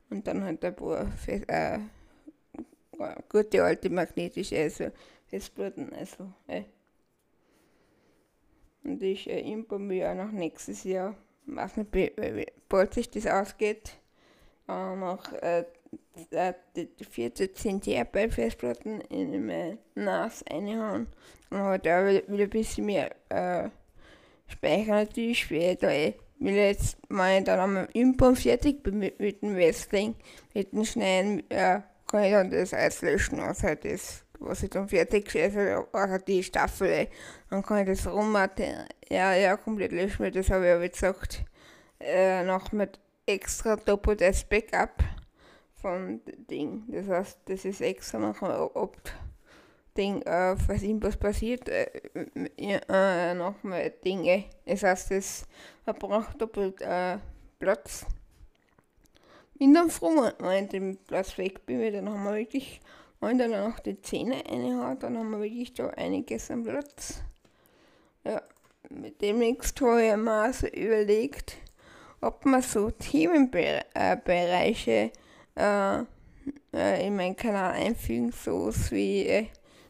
und 0.09 0.27
dann 0.27 0.43
halt 0.43 0.63
ein 0.63 0.75
paar 0.75 1.07
für, 1.11 1.47
äh, 1.47 1.79
gute 3.29 3.63
alte 3.63 3.89
magnetische 3.89 4.57
also 4.57 4.91
Festplatten. 5.27 5.93
Also, 5.93 6.31
äh. 6.47 6.63
Und 8.83 9.01
ich 9.03 9.29
äh, 9.29 9.41
informiere 9.41 10.11
auch 10.11 10.15
noch 10.15 10.31
nächstes 10.31 10.83
Jahr, 10.83 11.15
weiß 11.45 11.77
nicht, 11.77 11.91
bald 12.69 12.93
sich 12.93 13.09
das 13.09 13.27
ausgeht, 13.27 13.99
äh, 14.67 14.95
noch 14.95 15.31
äh, 15.33 15.65
die 16.75 17.05
14 17.05 17.81
TB 17.81 18.31
Festplatten 18.31 19.01
in 19.01 19.45
mein 19.45 19.77
NAS 19.95 20.43
reinhauen. 20.49 21.07
Dann 21.49 21.59
habe 21.59 21.75
ich 21.77 21.81
da 21.81 22.05
wieder 22.05 22.43
ein 22.43 22.49
bisschen 22.49 22.85
mehr 22.85 23.15
äh, 23.29 23.69
Speicher 24.47 24.95
natürlich 24.95 25.45
für 25.45 25.75
da 25.75 25.89
eh 25.89 26.15
will 26.39 26.55
jetzt 26.55 26.97
mal 27.09 27.43
dann 27.43 27.59
am 27.59 27.87
Import 27.93 28.39
fertig 28.39 28.81
bin 28.81 28.99
mit, 28.99 29.19
mit 29.19 29.41
dem 29.41 29.55
Wrestling, 29.55 30.15
mit 30.53 30.71
dem 30.71 30.85
Schneiden, 30.85 31.43
ja, 31.51 31.83
kann 32.07 32.23
ich 32.23 32.31
dann 32.31 32.49
das 32.49 32.73
alles 32.73 33.01
löschen, 33.01 33.39
außer 33.39 33.75
das, 33.75 34.23
was 34.39 34.63
ich 34.63 34.69
dann 34.69 34.87
fertig 34.87 35.25
geschrieben 35.25 35.55
habe, 35.55 35.87
außer 35.91 36.19
die 36.19 36.43
Staffel, 36.43 37.07
dann 37.49 37.61
kann 37.61 37.79
ich 37.79 37.87
das 37.87 38.11
rummachen, 38.11 38.85
ja, 39.09 39.33
ja, 39.33 39.57
komplett 39.57 39.91
löschen, 39.91 40.19
weil 40.19 40.31
das 40.31 40.49
habe 40.49 40.67
ich 40.67 40.73
aber 40.73 40.87
gesagt, 40.87 41.43
äh, 41.99 42.43
noch 42.43 42.71
mit 42.71 42.99
extra 43.25 43.75
doppeltes 43.75 44.45
Backup 44.45 45.03
von 45.81 46.21
Ding, 46.49 46.83
das 46.87 47.07
heißt, 47.07 47.39
das 47.45 47.65
ist 47.65 47.81
extra 47.81 48.19
noch 48.19 48.41
ob 48.75 48.95
Ding, 49.97 50.21
äh, 50.21 50.55
falls 50.55 50.83
irgendwas 50.83 51.17
passiert, 51.17 51.67
äh, 51.67 51.89
äh, 52.57 53.33
nochmal 53.33 53.91
Dinge. 54.03 54.45
Das 54.65 54.83
heißt, 54.83 55.11
es 55.11 55.45
verbraucht 55.83 56.41
doppelt 56.41 56.81
äh, 56.81 57.17
Platz. 57.59 58.05
Bin 59.55 59.73
dann 59.73 59.89
froh, 59.89 60.31
wenn 60.39 60.63
ich 60.63 60.69
den 60.69 60.97
Platz 60.97 61.37
weg 61.37 61.65
bin, 61.65 61.81
weil 61.81 61.91
dann 61.91 62.09
haben 62.09 62.23
wir 62.23 62.35
wirklich, 62.35 62.79
wenn 63.19 63.37
dann 63.37 63.51
noch 63.51 63.79
die 63.79 64.01
Zähne 64.01 64.41
reinhaut, 64.49 65.03
dann 65.03 65.17
haben 65.17 65.31
wir 65.31 65.41
wirklich 65.41 65.73
da 65.73 65.89
einiges 65.89 66.49
am 66.49 66.63
Platz. 66.63 67.21
Ja, 68.23 68.41
mit 68.89 69.21
dem 69.21 69.39
nächsten 69.39 69.85
habe 69.85 70.05
ich 70.05 70.15
mir 70.15 70.31
also 70.31 70.67
überlegt, 70.67 71.57
ob 72.21 72.45
man 72.45 72.61
so 72.61 72.89
Themenbereiche 72.89 75.11
äh, 75.59 76.03
äh, 76.73 77.07
in 77.07 77.15
meinen 77.15 77.35
Kanal 77.35 77.73
einfügen, 77.73 78.31
so 78.31 78.71
wie 78.91 79.27
äh, 79.27 79.47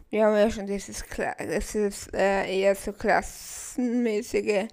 wir 0.10 0.26
haben 0.26 0.36
ja 0.36 0.50
schon 0.50 0.66
dieses, 0.66 1.04
Kla 1.04 1.34
ist 1.34 2.14
äh, 2.14 2.62
eher 2.62 2.76
so 2.76 2.92
klassenmäßige, 2.94 4.68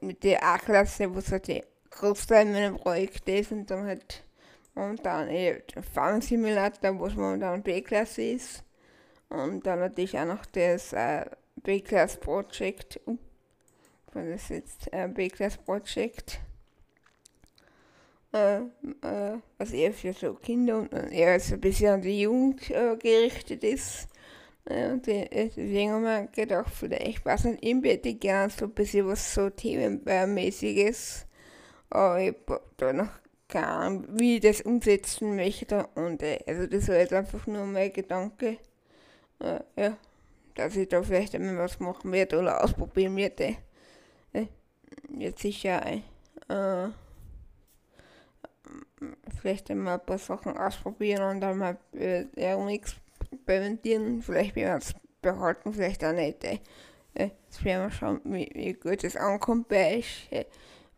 mit 0.00 0.24
der 0.24 0.42
A-Klasse, 0.42 1.14
wo 1.14 1.20
so 1.20 1.38
die 1.38 1.62
Großteil 1.90 2.46
meiner 2.46 2.76
Projekte 2.76 3.32
ist 3.32 3.52
und 3.52 3.70
dann 3.70 3.84
halt 3.86 4.24
momentan 4.74 5.28
eher 5.28 5.60
der 5.60 5.82
Farm 5.82 6.20
Simulator, 6.20 6.98
wo 6.98 7.06
es 7.06 7.14
momentan 7.14 7.62
B-Klasse 7.62 8.22
ist. 8.22 8.64
Und 9.28 9.66
dann 9.66 9.80
natürlich 9.80 10.18
auch 10.18 10.26
noch 10.26 10.44
das 10.46 10.92
äh, 10.92 11.24
B-Class 11.56 12.18
Project. 12.18 13.00
Uh, 13.06 13.16
das 14.14 14.48
jetzt 14.48 14.92
äh, 14.92 15.08
B-Class 15.08 15.58
Project. 15.58 16.40
Äh, 18.32 18.60
äh, 18.60 19.38
was 19.58 19.72
eher 19.72 19.92
für 19.92 20.14
so 20.14 20.34
Kinder 20.34 20.78
und 20.78 20.92
eher 20.92 21.38
so 21.38 21.54
ein 21.54 21.60
bisschen 21.60 21.94
an 21.94 22.02
die 22.02 22.22
Jugend 22.22 22.70
äh, 22.70 22.96
gerichtet 22.96 23.62
ist. 23.62 24.08
Und 24.64 25.06
deswegen 25.06 25.90
haben 25.90 26.04
wir 26.04 26.28
gedacht, 26.28 26.72
vielleicht 26.72 27.24
nicht, 27.44 27.64
ich 27.64 27.84
hätte 27.84 28.14
gerne 28.14 28.50
so 28.50 28.66
ein 28.66 28.70
bisschen 28.70 29.08
was 29.08 29.34
so 29.34 29.50
themenmäßiges. 29.50 31.26
Aber 31.90 32.20
ich 32.20 32.34
habe 32.46 32.62
da 32.76 32.92
noch 32.92 33.10
keine 33.52 33.66
Ahnung, 33.66 34.06
wie 34.08 34.36
ich 34.36 34.40
das 34.40 34.62
umsetzen 34.62 35.36
möchte. 35.36 35.86
Und 35.94 36.22
äh, 36.22 36.38
also 36.46 36.66
das 36.66 36.88
war 36.88 36.96
jetzt 36.96 37.12
einfach 37.12 37.46
nur 37.46 37.66
mein 37.66 37.92
Gedanke. 37.92 38.56
Äh, 39.40 39.60
ja, 39.76 39.96
dass 40.54 40.76
ich 40.76 40.88
da 40.88 41.02
vielleicht 41.02 41.34
einmal 41.34 41.58
was 41.58 41.78
machen 41.78 42.12
werde 42.12 42.38
oder 42.38 42.64
ausprobieren 42.64 43.16
werde. 43.16 43.56
Äh, 44.32 44.46
jetzt 45.18 45.42
sicher 45.42 45.84
äh, 45.86 46.88
vielleicht 49.38 49.70
einmal 49.70 49.98
ein 49.98 50.06
paar 50.06 50.18
Sachen 50.18 50.56
ausprobieren 50.56 51.22
und 51.22 51.40
dann 51.40 51.58
mal 51.58 51.78
äh, 51.94 52.56
nichts 52.64 52.96
präventieren, 53.44 54.22
vielleicht 54.22 54.56
werden 54.56 54.72
wir 54.72 54.78
es 54.78 54.94
behalten, 55.20 55.72
vielleicht 55.72 56.04
auch 56.04 56.12
nicht. 56.12 56.44
Äh. 56.44 56.58
Jetzt 57.14 57.64
werden 57.64 57.84
wir 57.84 57.90
schauen, 57.90 58.20
wie, 58.24 58.50
wie 58.54 58.72
gut 58.72 59.04
es 59.04 59.16
ankommt 59.16 59.68
bei 59.68 59.98
euch. 59.98 60.28
Äh. 60.30 60.44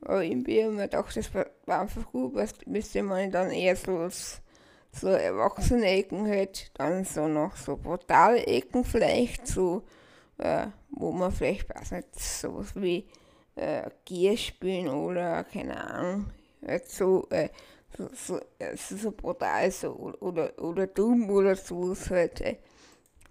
Aber 0.00 0.22
irgendwie 0.22 0.62
haben 0.64 0.76
wir 0.76 0.84
gedacht, 0.84 1.16
das 1.16 1.32
war, 1.34 1.46
einfach 1.66 2.10
gut, 2.12 2.34
was 2.34 2.54
müsste 2.66 3.02
man 3.02 3.30
dann 3.30 3.50
eher 3.50 3.76
so 3.76 4.08
so 4.94 5.08
erwachsene 5.08 5.86
Ecken 5.86 6.30
hat, 6.30 6.70
dann 6.74 7.04
so 7.04 7.26
noch 7.26 7.56
so 7.56 7.76
brutale 7.76 8.46
Ecken 8.46 8.84
vielleicht, 8.84 9.46
so, 9.46 9.82
äh, 10.38 10.66
wo 10.90 11.10
man 11.10 11.32
vielleicht, 11.32 11.68
weiß 11.68 11.92
nicht, 11.92 12.18
sowas 12.18 12.72
wie 12.76 13.06
äh, 13.56 13.90
Gier 14.04 14.36
spielen 14.36 14.88
oder, 14.88 15.44
keine 15.44 15.82
Ahnung, 15.82 16.30
halt 16.66 16.88
so, 16.88 17.26
äh, 17.30 17.48
so, 17.96 18.40
so, 18.76 18.96
so, 18.96 19.12
brutal 19.12 19.70
so, 19.70 19.92
oder, 20.20 20.58
oder 20.58 20.86
dumm 20.86 21.30
oder 21.30 21.54
so, 21.56 21.94
halt, 22.10 22.40
äh, 22.40 22.56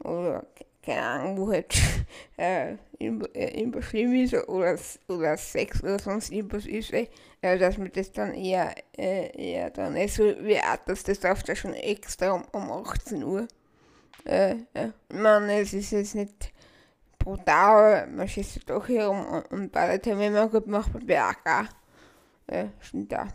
oder 0.03 0.46
keine 0.84 1.01
Ahnung, 1.01 1.38
wo 1.38 1.51
halt 1.51 1.74
äh, 2.38 2.75
irgendwas 3.00 3.86
schlimm 3.86 4.13
ist 4.15 4.34
oder, 4.34 4.77
oder 5.08 5.38
Sex 5.38 5.82
oder 5.82 6.00
sonst 6.00 6.32
irgendwas 6.32 6.65
ist, 6.65 6.91
äh, 6.91 7.08
dass 7.41 7.77
man 7.77 7.91
das 7.93 8.12
dann 8.12 8.34
eher, 8.34 8.75
äh, 8.98 9.29
eher 9.36 9.70
dann 9.70 9.96
äh, 9.96 10.08
so 10.08 10.24
wie 10.24 10.60
dass 10.86 11.03
das 11.03 11.24
läuft 11.24 11.48
ja 11.48 11.55
schon 11.55 11.74
extra 11.74 12.32
um, 12.32 12.43
um 12.51 12.72
18 12.72 13.24
Uhr. 13.24 13.48
Äh. 14.25 14.55
Ich 15.10 15.15
meine, 15.15 15.60
es 15.60 15.74
ist 15.74 15.91
jetzt 15.91 16.15
nicht 16.15 16.53
brutal, 17.17 18.08
man 18.08 18.27
schießt 18.27 18.70
doch 18.70 18.88
herum 18.88 19.25
und, 19.25 19.51
und 19.51 19.72
bei 19.72 19.88
der 19.88 20.01
Termin 20.01 20.50
gut 20.50 20.67
macht 20.67 20.93
man 20.93 21.05
BAK. 21.05 21.70
Ja, 22.51 22.70
stimmt 22.82 23.12
da. 23.12 23.27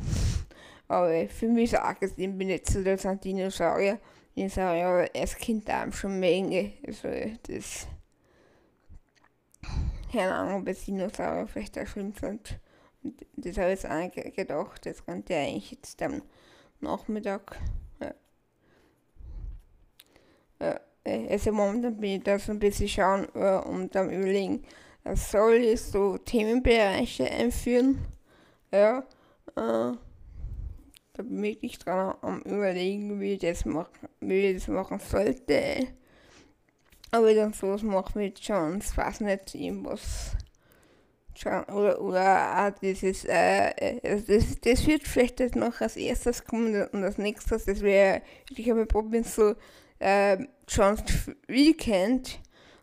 Aber 0.89 1.29
für 1.29 1.49
mich 1.49 1.73
ist 1.73 1.81
auch 1.81 1.99
gesehen, 1.99 2.39
bin 2.39 2.49
ich 2.49 2.65
zu 2.65 2.83
der 2.83 2.97
Dinosaurier. 2.97 3.99
Dinosaurier 4.35 5.11
als 5.15 5.37
Kind 5.37 5.69
da 5.69 5.91
schon 5.93 6.19
Menge. 6.19 6.73
Also 6.87 7.09
das. 7.47 7.87
Keine 10.11 10.35
Ahnung, 10.35 10.63
ob 10.63 10.69
es 10.69 10.87
Dinosaurier 10.87 11.47
vielleicht 11.47 11.79
auch 11.79 11.87
schlimm 11.87 12.15
sind. 12.19 12.59
Und 13.03 13.23
das 13.37 13.59
habe 13.59 13.73
ich 13.73 13.83
jetzt 13.83 14.37
gedacht, 14.37 14.87
das 14.87 15.05
könnte 15.05 15.35
ja 15.35 15.41
eigentlich 15.41 15.73
jetzt 15.73 16.03
am 16.03 16.23
Nachmittag. 16.81 17.61
Ja. 18.01 18.15
Ja, 20.61 20.81
also 21.05 21.53
momentan 21.53 21.97
bin 21.99 22.19
ich 22.19 22.23
da 22.25 22.39
so 22.39 22.53
ein 22.53 22.59
bisschen 22.59 22.89
schauen 22.89 23.29
uh, 23.35 23.69
und 23.69 23.95
dann 23.95 24.11
überlegen, 24.11 24.65
was 25.05 25.31
soll 25.31 25.55
ich 25.55 25.81
so 25.81 26.19
Themenbereiche 26.19 27.31
einführen. 27.31 27.99
Ja. 28.73 29.05
Uh, 29.57 29.97
da 31.19 31.25
bin 31.25 31.43
ich 31.43 31.55
wirklich 31.55 31.79
dran 31.81 32.15
am 32.23 32.43
überlegen, 32.43 33.21
wie 33.21 33.33
ich 33.33 33.41
das 33.41 33.65
machen, 33.65 34.09
wie 34.21 34.47
ich 34.47 34.59
das 34.59 34.69
machen 34.69 35.01
sollte. 35.01 35.89
Aber 37.11 37.35
dann 37.35 37.53
sowas 37.53 37.83
machen 37.83 38.23
mit 38.23 38.41
Chance, 38.41 38.97
weiß 38.97 39.21
nicht, 39.23 39.55
irgendwas. 39.55 40.37
Oder, 41.45 42.01
oder 42.01 42.67
auch 42.67 42.79
dieses, 42.81 43.25
äh, 43.25 44.01
also 44.03 44.33
das, 44.33 44.61
das 44.61 44.87
wird 44.87 45.07
vielleicht 45.07 45.41
jetzt 45.41 45.57
noch 45.57 45.81
als 45.81 45.97
erstes 45.97 46.45
kommen 46.45 46.87
und 46.89 47.05
als 47.05 47.19
nächstes, 47.19 47.65
das 47.65 47.81
wäre, 47.81 48.23
ich 48.57 48.69
habe 48.71 48.87
probiert 48.87 49.27
so, 49.27 49.55
äh, 50.01 50.39
Chance 50.69 51.37
Weekend, 51.47 52.41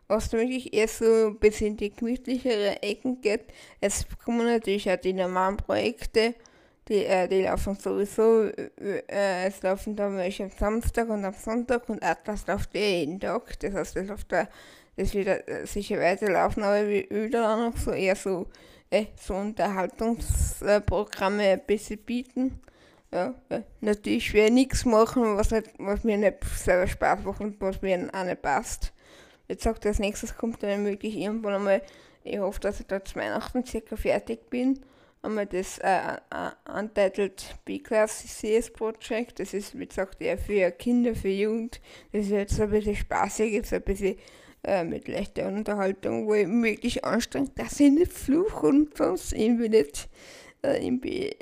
was 0.08 0.32
wirklich 0.32 0.72
eher 0.72 0.88
so 0.88 1.28
ein 1.28 1.38
bisschen 1.38 1.76
die 1.76 1.92
gemütlichere 1.92 2.82
Ecken 2.82 3.20
geht. 3.20 3.46
Es 3.80 4.06
kommen 4.24 4.46
natürlich 4.46 4.90
auch 4.90 4.96
die 4.96 5.12
normalen 5.12 5.58
Projekte, 5.58 6.34
die, 6.88 7.04
äh, 7.04 7.28
die 7.28 7.42
laufen 7.42 7.76
sowieso, 7.76 8.44
äh, 8.44 9.02
es 9.46 9.62
laufen 9.62 9.94
dann 9.96 10.16
welche 10.16 10.44
am 10.44 10.50
Samstag 10.50 11.08
und 11.08 11.24
am 11.24 11.34
Sonntag 11.34 11.88
und 11.88 12.00
Atlas 12.02 12.46
läuft 12.46 12.76
eh 12.76 13.00
jeden 13.00 13.18
Tag. 13.18 13.58
Das 13.60 13.74
heißt, 13.74 13.96
das, 13.96 14.06
läuft 14.06 14.30
da, 14.30 14.46
das 14.96 15.14
wird 15.14 15.48
äh, 15.48 15.66
sicher 15.66 15.98
weiterlaufen, 15.98 16.62
aber 16.62 16.82
üben 16.82 17.42
auch 17.42 17.70
noch 17.70 17.76
so 17.76 17.90
eher 17.90 18.14
so, 18.14 18.46
äh, 18.90 19.06
so 19.16 19.34
Unterhaltungsprogramme 19.34 21.42
ein 21.42 21.66
bisschen 21.66 21.98
bieten. 21.98 22.60
Ja, 23.12 23.34
ja. 23.50 23.64
Natürlich 23.80 24.32
werde 24.32 24.48
ich 24.48 24.54
nichts 24.54 24.84
machen, 24.84 25.36
was, 25.36 25.50
nicht, 25.50 25.70
was 25.78 26.04
mir 26.04 26.18
nicht 26.18 26.44
selber 26.44 26.86
Spaß 26.86 27.24
macht 27.24 27.40
und 27.40 27.60
was 27.60 27.82
mir 27.82 28.08
auch 28.12 28.24
nicht 28.24 28.42
passt. 28.42 28.92
Jetzt 29.48 29.64
sagt 29.64 29.86
als 29.86 29.98
nächstes 29.98 30.36
kommt 30.36 30.62
dann 30.62 30.84
wirklich 30.84 31.16
irgendwann 31.16 31.54
einmal, 31.54 31.82
ich 32.22 32.38
hoffe, 32.38 32.60
dass 32.60 32.78
ich 32.80 32.86
da 32.86 33.04
zu 33.04 33.16
Weihnachten 33.16 33.64
circa 33.64 33.96
fertig 33.96 34.50
bin 34.50 34.80
einmal 35.26 35.46
das 35.46 35.78
äh, 35.78 36.16
uh, 36.34 36.78
Untitled 36.78 37.56
B-Class 37.64 38.24
CS 38.40 38.70
Project, 38.72 39.40
das 39.40 39.52
ist 39.52 39.78
wie 39.78 39.86
gesagt 39.86 40.20
eher 40.22 40.38
für 40.38 40.70
Kinder, 40.70 41.14
für 41.14 41.28
Jugend, 41.28 41.80
das 42.12 42.26
ist 42.26 42.30
jetzt 42.30 42.60
ein 42.60 42.70
bisschen 42.70 42.96
spaßig, 42.96 43.66
so 43.66 43.76
ein 43.76 43.82
bisschen 43.82 44.16
äh, 44.64 44.84
mit 44.84 45.06
leichter 45.06 45.46
Unterhaltung, 45.48 46.26
wo 46.26 46.34
ich 46.34 46.48
wirklich 46.48 47.04
anstrengt, 47.04 47.58
dass 47.58 47.78
ich 47.78 47.90
nicht 47.90 48.12
fluche 48.12 48.66
und 48.66 48.96
sonst 48.96 49.32
irgendwie 49.32 49.68
nicht 49.68 50.08
äh, 50.62 50.84
irgendwie 50.84 51.36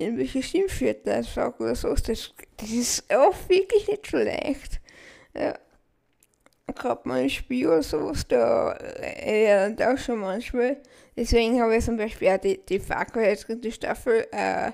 irgendwelche 0.00 0.42
Schimpfwörter 0.42 1.22
sage 1.22 1.62
oder 1.62 1.74
so. 1.74 1.88
Das, 1.88 2.34
das 2.56 2.70
ist 2.70 3.14
auch 3.14 3.34
wirklich 3.48 3.86
nicht 3.88 4.06
so 4.06 4.18
leicht. 4.18 4.80
Ja. 5.34 5.58
Gerade 6.74 7.08
mal 7.08 7.22
ein 7.22 7.30
Spiel 7.30 7.66
oder 7.66 7.82
sowas, 7.82 8.26
da 8.28 8.74
äh, 8.74 9.74
auch 9.84 9.98
schon 9.98 10.20
manchmal. 10.20 10.76
Deswegen 11.20 11.60
habe 11.60 11.76
ich 11.76 11.84
zum 11.84 11.98
Beispiel 11.98 12.28
auch 12.28 12.38
die, 12.38 12.64
die 12.64 12.80
Fackel 12.80 13.24
jetzt 13.24 13.46
die 13.46 13.72
Staffel 13.72 14.26
äh, 14.32 14.72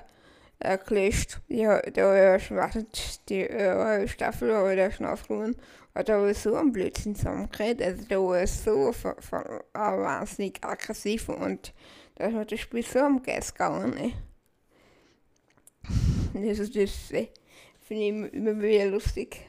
äh, 0.59 0.77
gelöscht. 0.77 1.41
Die, 1.49 1.63
da 1.63 1.73
habe 1.73 1.91
ich 1.91 1.99
ja 1.99 2.39
schon 2.39 2.55
wartet, 2.55 3.27
die 3.27 3.41
äh, 3.41 4.07
Staffel 4.07 4.55
habe 4.55 4.71
ich 4.73 4.79
da 4.79 4.89
schon 4.89 5.07
aufgenommen. 5.07 5.57
Da 5.93 6.21
war 6.21 6.29
ich 6.29 6.37
so 6.37 6.55
ein 6.55 6.71
Blödsinn 6.71 7.15
zusammengeredet. 7.15 7.85
Also 7.85 8.05
da 8.07 8.15
war 8.15 8.41
ich 8.41 8.51
so 8.51 8.93
von, 8.93 9.15
von, 9.19 9.41
uh, 9.41 9.59
wahnsinnig 9.73 10.63
aggressiv 10.63 11.27
und 11.27 11.73
da 12.15 12.27
ist 12.27 12.33
mir 12.33 12.45
das 12.45 12.59
Spiel 12.61 12.85
so 12.85 12.99
am 12.99 13.21
Geist 13.21 13.53
gegangen. 13.53 14.13
Ne? 16.33 16.47
Also 16.47 16.63
das 16.63 17.11
äh, 17.11 17.27
finde 17.81 18.27
ich 18.29 18.33
immer 18.33 18.61
wieder 18.61 18.85
lustig. 18.85 19.41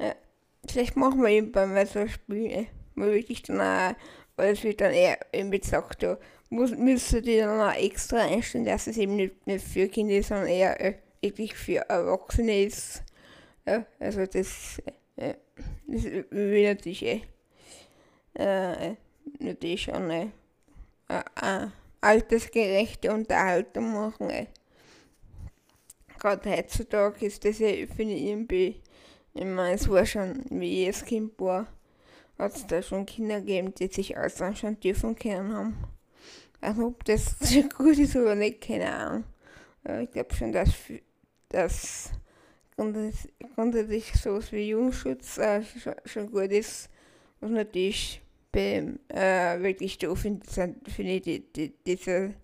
Ja. 0.00 0.16
Vielleicht 0.66 0.96
machen 0.96 1.22
wir 1.22 1.28
irgendwann 1.28 1.72
mal 1.72 1.86
so 1.86 2.00
ein 2.00 2.08
Spiel, 2.08 2.48
ne? 2.48 2.66
wo 2.96 3.04
wirklich 3.04 3.42
dann 3.42 3.60
auch, 3.60 3.94
weil 4.36 4.52
es 4.52 4.64
wird 4.64 4.80
dann 4.80 4.92
eher 4.92 5.18
eben 5.32 5.50
gesagt, 5.50 6.02
da 6.02 6.18
muss, 6.48 6.72
müsste 6.76 7.22
die 7.22 7.38
dann 7.38 7.60
auch 7.60 7.74
extra 7.74 8.18
einstellen, 8.18 8.64
dass 8.64 8.86
es 8.86 8.96
eben 8.96 9.16
nicht, 9.16 9.46
nicht 9.46 9.64
für 9.64 9.88
Kinder 9.88 10.14
ist, 10.14 10.28
sondern 10.28 10.48
eher 10.48 10.80
äh, 10.80 10.94
wirklich 11.20 11.54
für 11.54 11.88
Erwachsene 11.88 12.64
ist. 12.64 13.02
Ja, 13.66 13.84
also 13.98 14.26
das, 14.26 14.82
äh, 15.16 15.34
das 15.86 16.04
will 16.30 16.64
natürlich 16.64 17.04
eh, 17.04 17.22
äh, 18.34 18.94
natürlich 19.38 19.82
schon 19.82 20.10
äh, 20.10 20.26
äh, 21.08 21.66
altersgerechte 22.00 23.12
Unterhaltung 23.12 23.92
machen. 23.92 24.30
Äh 24.30 24.46
gerade 26.20 26.50
heutzutage 26.50 27.26
ist 27.26 27.44
das 27.44 27.58
ja, 27.58 27.68
finde 27.68 28.14
ich, 28.14 28.22
irgendwie, 28.22 28.80
ich 29.34 29.44
meine, 29.44 29.74
es 29.74 29.88
war 29.88 30.06
schon, 30.06 30.44
wie 30.50 30.82
ich 30.82 30.86
als 30.88 31.04
Kind 31.04 31.32
war, 31.40 31.66
hat 32.40 32.56
es 32.56 32.66
da 32.66 32.82
schon 32.82 33.06
Kinder 33.06 33.40
gegeben, 33.40 33.74
die 33.74 33.88
sich 33.88 34.16
alles 34.16 34.40
anschauen 34.40 34.80
dürfen 34.80 35.16
können 35.16 35.52
haben. 35.52 35.76
Also 36.60 36.86
ob 36.86 37.04
das 37.04 37.36
gut 37.76 37.98
ist 37.98 38.16
oder 38.16 38.34
nicht, 38.34 38.60
keine 38.60 38.92
Ahnung. 38.92 39.24
Ich 40.02 40.10
glaube 40.10 40.34
schon, 40.34 40.52
dass, 40.52 40.70
dass 41.48 42.10
grundsätzlich 43.54 44.12
sowas 44.14 44.52
wie 44.52 44.68
Jugendschutz 44.68 45.38
äh, 45.38 45.62
schon, 46.04 46.30
gut 46.30 46.50
ist. 46.50 46.90
Was 47.40 47.50
natürlich 47.50 48.20
bei, 48.52 48.84
äh, 49.08 49.62
wirklich 49.62 49.98
doof 49.98 50.20
finde, 50.20 50.46
finde 50.46 51.12
ich 51.12 51.22
die, 51.22 51.52
die, 51.52 51.72
diese 51.86 52.34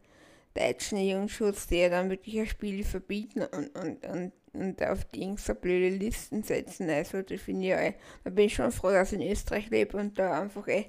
deutschen 0.57 0.99
Jugendschutz, 0.99 1.67
die 1.67 1.77
ja 1.77 1.89
dann 1.89 2.11
wirklich 2.11 2.39
ein 2.39 2.47
Spiel 2.47 2.85
verbieten 2.85 3.43
und, 3.43 3.77
und, 3.77 4.07
und, 4.07 4.33
und 4.53 4.83
auf 4.83 5.05
die 5.07 5.35
so 5.37 5.55
blöde 5.55 5.91
Listen 5.91 6.43
setzen. 6.43 6.89
Also 6.89 7.23
das 7.23 7.41
finde 7.41 7.63
ich 7.63 7.69
ja, 7.69 7.93
da 8.25 8.31
bin 8.31 8.47
ich 8.47 8.55
schon 8.55 8.73
froh, 8.73 8.91
dass 8.91 9.13
ich 9.13 9.21
in 9.21 9.31
Österreich 9.31 9.69
lebe 9.71 9.99
und 9.99 10.19
da 10.19 10.41
einfach 10.41 10.67
eh, 10.69 10.87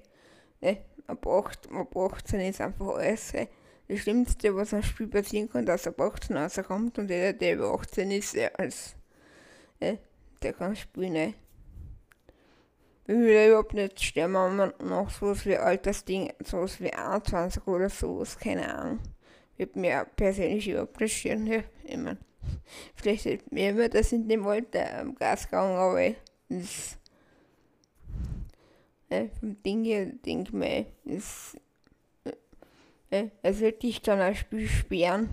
eh 0.62 0.78
ab 1.08 1.28
18, 1.28 1.76
ab 1.76 1.96
18 1.96 2.40
ist 2.42 2.62
einfach 2.62 2.96
alles 2.96 3.34
eh, 3.34 3.48
das 3.88 4.00
Schlimmste, 4.00 4.56
was 4.56 4.74
am 4.74 4.84
Spiel 4.84 5.08
passieren 5.08 5.50
kann, 5.50 5.66
dass 5.66 5.88
ab 5.88 6.00
18 6.00 6.36
rauskommt 6.36 6.98
und 7.00 7.10
jeder, 7.10 7.34
der 7.34 7.56
über 7.56 7.74
18 7.74 8.12
ist, 8.12 8.36
eh, 8.36 8.50
als, 8.58 8.96
eh, 9.80 9.98
der 10.42 10.54
kann 10.54 10.76
spielen. 10.76 11.16
Eh. 11.16 11.34
Ich 13.10 13.16
will 13.16 13.48
überhaupt 13.48 13.74
nicht 13.74 14.04
sterben, 14.04 14.36
aber 14.36 14.74
noch 14.84 15.10
sowas 15.10 15.46
wie 15.46 15.56
Altersding, 15.56 16.34
sowas 16.44 16.82
wie 16.82 16.92
21 16.92 17.66
oder 17.66 17.90
sowas, 17.90 18.38
keine 18.38 18.74
Ahnung 18.74 19.00
wird 19.58 19.76
mir 19.76 20.06
persönlich 20.16 20.68
überhaupt 20.70 21.00
nicht 21.00 21.18
schön. 21.18 21.48
Ja, 21.48 21.64
ich 21.84 21.98
mein, 21.98 22.18
vielleicht 22.96 23.26
hätte 23.26 23.54
mir 23.54 23.72
immer 23.72 23.90
das 23.90 24.12
in 24.12 24.28
dem 24.28 24.46
Alter 24.46 25.00
am 25.00 25.16
Gas 25.16 25.46
gegangen, 25.46 25.76
aber 25.76 26.16
das 26.50 26.98
äh, 29.10 29.28
vom 29.40 29.62
Ding 29.64 29.84
her, 29.86 30.08
denke 30.26 30.50
ich 30.50 30.54
mir, 30.54 30.86
das, 31.06 31.58
äh, 33.10 33.28
es 33.42 33.60
wird 33.60 33.84
dich 33.84 34.02
dann 34.02 34.20
ein 34.20 34.36
Spiel 34.36 34.68
sperren. 34.68 35.30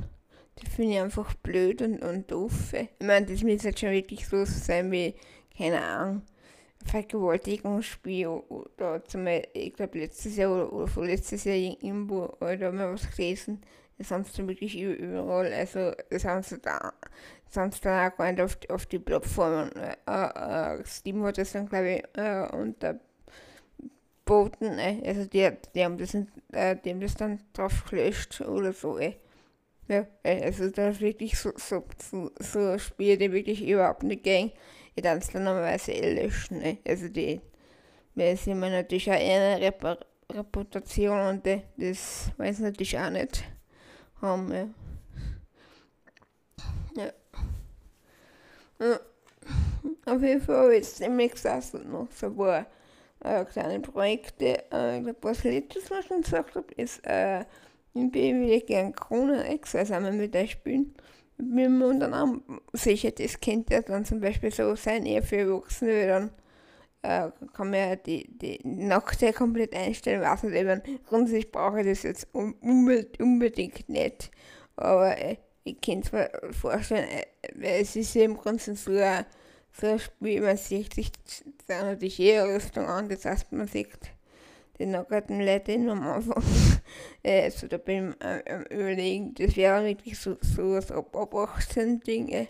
Das 0.57 0.73
finde 0.73 0.93
ich 0.93 1.01
einfach 1.01 1.35
blöd 1.35 1.83
und, 1.83 2.03
und 2.03 2.31
doof. 2.31 2.73
Ich 2.73 3.07
meine, 3.07 3.27
das 3.27 3.43
muss 3.43 3.65
jetzt 3.65 3.81
schon 3.81 3.91
wirklich 3.91 4.27
so 4.29 4.45
sein 4.45 4.93
wie, 4.93 5.15
keine 5.57 5.83
Ahnung, 5.83 6.23
Vergewaltigungsspiel 6.85 8.29
oder 8.29 9.05
zum 9.05 9.27
ich 9.27 9.73
glaube 9.75 9.99
letztes 9.99 10.37
Jahr 10.37 10.53
oder, 10.53 10.73
oder 10.73 10.87
vorletztes 10.87 11.45
Jahr 11.45 11.57
irgendwo 11.57 12.37
oder 12.41 12.71
mal 12.73 12.93
was 12.93 13.11
gelesen, 13.17 13.63
das 13.99 14.35
sie 14.35 14.49
wirklich 14.49 14.79
überall, 14.79 15.53
also 15.53 15.93
das 16.11 16.25
das 17.71 17.81
dann 17.81 18.13
auch 18.13 18.17
gemeint 18.17 18.41
auf, 18.41 18.59
auf 18.69 18.87
die 18.87 18.99
Plattformen. 18.99 19.71
Äh, 19.77 19.95
äh, 20.07 20.85
Steam 20.85 21.23
hat 21.25 21.39
das 21.39 21.53
dann, 21.53 21.69
glaube 21.69 21.91
ich, 21.91 22.03
äh, 22.19 22.49
unterboten, 22.53 23.01
äh, 24.79 25.03
also 25.07 25.27
die, 25.27 25.51
die, 25.75 25.85
haben 25.85 25.99
das, 25.99 26.15
äh, 26.15 26.77
die 26.85 26.91
haben 26.91 27.01
das 27.01 27.15
dann 27.15 27.41
drauf 27.53 27.85
gelöscht 27.89 28.41
oder 28.41 28.73
so, 28.73 28.99
äh. 28.99 29.15
Ja, 29.87 30.07
äh, 30.23 30.45
also 30.45 30.71
da 30.71 30.89
ist 30.89 31.01
wirklich 31.01 31.39
so, 31.39 31.53
so, 31.57 31.85
so, 32.03 32.31
so 32.41 32.79
Spiele, 32.79 33.19
die 33.19 33.33
wirklich 33.33 33.67
überhaupt 33.67 34.03
nicht 34.03 34.25
gehen, 34.25 34.51
die 34.97 35.03
dann 35.03 35.21
normalerweise 35.33 35.93
eh 35.93 36.15
löschen, 36.15 36.61
äh. 36.63 36.79
Also 36.87 37.09
die, 37.09 37.41
weil 38.15 38.37
sie 38.37 38.53
haben 38.53 38.61
natürlich 38.61 39.11
auch 39.11 39.15
eine 39.15 39.61
Rep 39.61 39.99
Reputation 40.33 41.21
und 41.21 41.47
die, 41.47 41.63
das 41.77 42.31
weiß 42.39 42.61
natürlich 42.61 42.99
auch 42.99 43.11
nicht 43.11 43.45
haben. 44.20 44.53
Ja. 44.53 44.68
ja. 46.96 47.12
ja. 48.81 49.00
Auf 50.07 50.22
jeden 50.22 50.40
Fall 50.40 50.57
habe 50.57 50.77
ich 50.77 50.85
jetzt 50.85 51.00
demnächst 51.00 51.46
auch 51.46 51.62
noch 51.85 52.09
so 52.12 52.27
ein 52.27 52.37
paar 52.37 52.66
äh, 53.20 53.44
kleine 53.44 53.81
Projekte. 53.81 54.64
Äh, 54.72 54.98
ich 54.98 55.05
glaube, 55.05 55.18
was 55.22 55.44
letztes 55.44 55.90
Mal 55.90 56.03
schon 56.03 56.22
gesagt 56.22 56.55
habe, 56.55 56.72
ist, 56.77 57.05
äh, 57.07 57.40
ich 57.94 58.12
würde 58.12 58.61
gerne 58.61 58.92
Krone 58.92 59.53
X, 59.55 59.74
also 59.74 59.94
einmal 59.94 60.12
mit 60.12 60.35
euch 60.37 60.53
spielen. 60.53 60.94
Mit 61.37 61.68
und 61.68 62.00
dann 62.00 62.42
sicher, 62.72 63.11
das 63.11 63.40
kennt 63.40 63.70
ja 63.70 63.83
dann 63.83 64.05
zum 64.05 64.20
Beispiel 64.20 64.53
so 64.53 64.77
sein, 64.77 65.05
eher 65.05 65.22
für 65.22 65.37
Erwachsene, 65.37 66.07
dann 66.07 66.31
äh, 67.05 67.31
kann 67.53 67.71
man 67.71 67.79
ja 67.79 67.97
die, 67.97 68.27
die 68.38 68.59
Nacht 68.64 69.23
komplett 69.35 69.75
einstellen, 69.75 70.23
weiß 70.23 70.45
nicht, 70.45 70.57
eben, 70.57 70.81
grundsätzlich 71.07 71.53
brauche 71.53 71.81
ich 71.81 71.87
das 71.87 72.03
jetzt 72.03 72.29
unbedingt, 72.33 73.21
unbedingt 73.21 73.88
nicht, 73.90 74.31
aber 74.77 75.17
äh, 75.19 75.37
ich 75.64 75.81
kann 75.83 76.01
es 76.01 76.12
mir 76.12 76.31
vorstellen, 76.51 77.07
äh, 77.09 77.81
es 77.81 77.95
ist 77.95 78.17
im 78.17 78.37
Grunde 78.38 78.62
so 78.62 78.90
ein, 78.93 79.27
so 79.73 79.87
ein 79.87 79.99
Spiel, 79.99 80.40
man 80.40 80.57
sieht 80.57 80.95
sich 80.95 81.12
dann 81.67 81.88
natürlich 81.88 82.19
eh 82.21 82.40
Rüstung 82.40 82.87
an, 82.87 83.09
das 83.11 83.27
heißt, 83.27 83.53
man 83.53 83.69
sieht 83.69 83.99
die 84.79 84.87
nackerten 84.87 85.40
Leute 85.40 85.75
am 85.75 86.03
Anfang. 86.09 86.43
äh, 87.23 87.51
so 87.51 87.69
da 87.69 87.77
bin 87.77 88.14
ich 88.19 88.25
am 88.25 88.64
äh, 88.64 88.75
überlegen, 88.75 89.35
das 89.35 89.57
wäre 89.57 89.85
wirklich 89.85 90.19
so, 90.19 90.37
so 90.40 90.73
was 90.73 90.90
ab, 90.90 91.14
ab 91.14 91.35
18 91.35 92.01
Dinge. 92.01 92.49